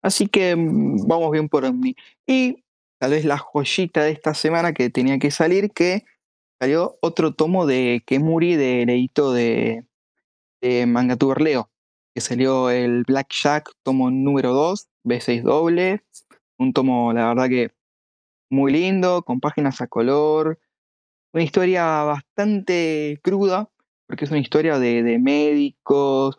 Así 0.00 0.28
que 0.28 0.54
mm, 0.56 1.06
vamos 1.06 1.30
bien 1.32 1.48
por 1.48 1.64
Omni. 1.64 1.96
Y 2.26 2.63
tal 2.98 3.12
vez 3.12 3.24
la 3.24 3.38
joyita 3.38 4.02
de 4.02 4.12
esta 4.12 4.34
semana 4.34 4.72
que 4.72 4.90
tenía 4.90 5.18
que 5.18 5.30
salir, 5.30 5.70
que 5.72 6.04
salió 6.60 6.98
otro 7.00 7.34
tomo 7.34 7.66
de 7.66 8.02
Kemuri 8.06 8.56
de 8.56 8.86
Leito 8.86 9.32
de, 9.32 9.86
de 10.60 10.86
Mangatuber 10.86 11.40
Leo, 11.40 11.70
que 12.14 12.20
salió 12.20 12.70
el 12.70 13.04
Black 13.04 13.32
Jack, 13.32 13.70
tomo 13.82 14.10
número 14.10 14.52
2, 14.52 14.88
B6 15.04 15.42
doble. 15.42 16.02
Un 16.58 16.72
tomo, 16.72 17.12
la 17.12 17.28
verdad 17.28 17.48
que 17.48 17.72
muy 18.50 18.72
lindo, 18.72 19.22
con 19.22 19.40
páginas 19.40 19.80
a 19.80 19.88
color. 19.88 20.58
Una 21.32 21.42
historia 21.42 21.84
bastante 22.04 23.18
cruda, 23.22 23.68
porque 24.06 24.24
es 24.24 24.30
una 24.30 24.40
historia 24.40 24.78
de, 24.78 25.02
de 25.02 25.18
médicos 25.18 26.38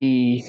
y 0.00 0.44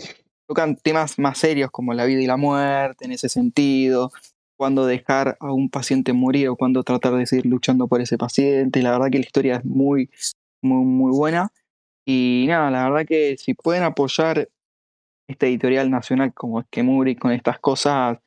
tocan 0.48 0.78
temas 0.78 1.20
más 1.20 1.38
serios 1.38 1.70
como 1.72 1.94
la 1.94 2.06
vida 2.06 2.22
y 2.22 2.28
la 2.28 2.38
muerte 2.38 3.06
en 3.06 3.12
ese 3.12 3.30
sentido, 3.30 4.12
cuándo 4.60 4.86
dejar 4.86 5.38
a 5.40 5.54
un 5.54 5.70
paciente 5.70 6.12
morir 6.12 6.50
o 6.50 6.58
cuándo 6.58 6.84
tratar 6.84 7.16
de 7.16 7.26
seguir 7.26 7.46
luchando 7.46 7.88
por 7.88 8.02
ese 8.02 8.18
paciente. 8.18 8.82
La 8.84 8.92
verdad 8.92 9.08
que 9.10 9.20
la 9.20 9.26
historia 9.26 9.56
es 9.56 9.66
muy, 9.66 10.10
muy, 10.62 10.84
muy 10.84 11.16
buena. 11.16 11.54
Y 12.06 12.44
nada, 12.50 12.70
la 12.70 12.90
verdad 12.90 13.06
que 13.08 13.38
si 13.38 13.54
pueden 13.54 13.84
apoyar 13.84 14.50
esta 15.30 15.46
editorial 15.46 15.90
nacional 15.90 16.34
como 16.34 16.60
es 16.60 16.66
Kemuri 16.70 17.16
con 17.16 17.32
estas 17.32 17.58
cosas, 17.60 18.18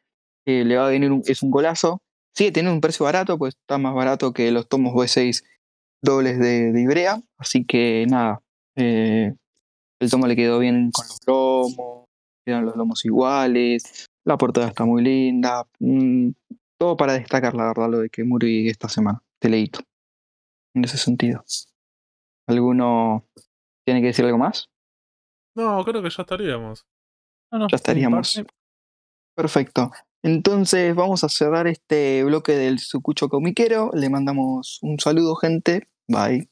eh, 0.47 0.65
le 0.65 0.77
va 0.77 0.87
a 0.87 0.91
venir 0.91 1.13
un, 1.13 1.23
es 1.27 1.43
un 1.43 1.51
golazo. 1.51 2.01
Sigue 2.35 2.51
teniendo 2.51 2.77
un 2.77 2.81
precio 2.81 3.05
barato, 3.05 3.37
pues 3.37 3.55
está 3.55 3.77
más 3.77 3.93
barato 3.95 4.33
que 4.33 4.51
los 4.53 4.67
tomos 4.67 4.95
V6 4.95 5.45
dobles 6.03 6.39
de, 6.39 6.73
de 6.73 6.81
Ibrea. 6.81 7.21
Así 7.37 7.67
que 7.67 8.07
nada, 8.09 8.41
eh, 8.77 9.35
el 10.01 10.11
tomo 10.11 10.27
le 10.27 10.35
quedó 10.35 10.59
bien 10.61 10.91
con 10.93 11.07
los 11.07 11.21
lomos, 11.27 12.07
quedan 12.47 12.65
los 12.65 12.75
lomos 12.75 13.05
iguales, 13.05 14.07
la 14.25 14.37
portada 14.37 14.69
está 14.69 14.85
muy 14.85 15.03
linda. 15.03 15.67
mm, 15.79 16.31
todo 16.79 16.97
para 16.97 17.13
destacar, 17.15 17.55
la 17.55 17.67
verdad, 17.69 17.89
lo 17.91 17.99
de 18.01 18.11
que 18.11 18.25
Muri 18.25 18.69
esta 18.69 18.89
semana, 18.89 19.23
te 19.39 19.49
leíto. 19.49 19.81
En 20.75 20.85
ese 20.85 20.99
sentido. 20.99 21.45
¿Alguno 22.49 23.27
tiene 23.85 24.01
que 24.01 24.09
decir 24.09 24.25
algo 24.25 24.39
más? 24.39 24.69
No, 25.55 25.85
creo 25.85 26.03
que 26.03 26.11
ya 26.11 26.23
estaríamos. 26.23 26.87
No, 27.53 27.61
no, 27.61 27.69
Ya 27.69 27.77
estaríamos. 27.77 28.43
Perfecto. 29.37 29.91
Entonces 30.23 30.95
vamos 30.95 31.25
a 31.25 31.29
cerrar 31.29 31.67
este 31.67 32.25
bloque 32.25 32.53
del 32.53 32.79
Sucucho 32.79 33.29
Comiquero. 33.29 33.91
Le 33.93 34.09
mandamos 34.09 34.79
un 34.83 34.99
saludo, 34.99 35.35
gente. 35.37 35.89
Bye. 36.09 36.52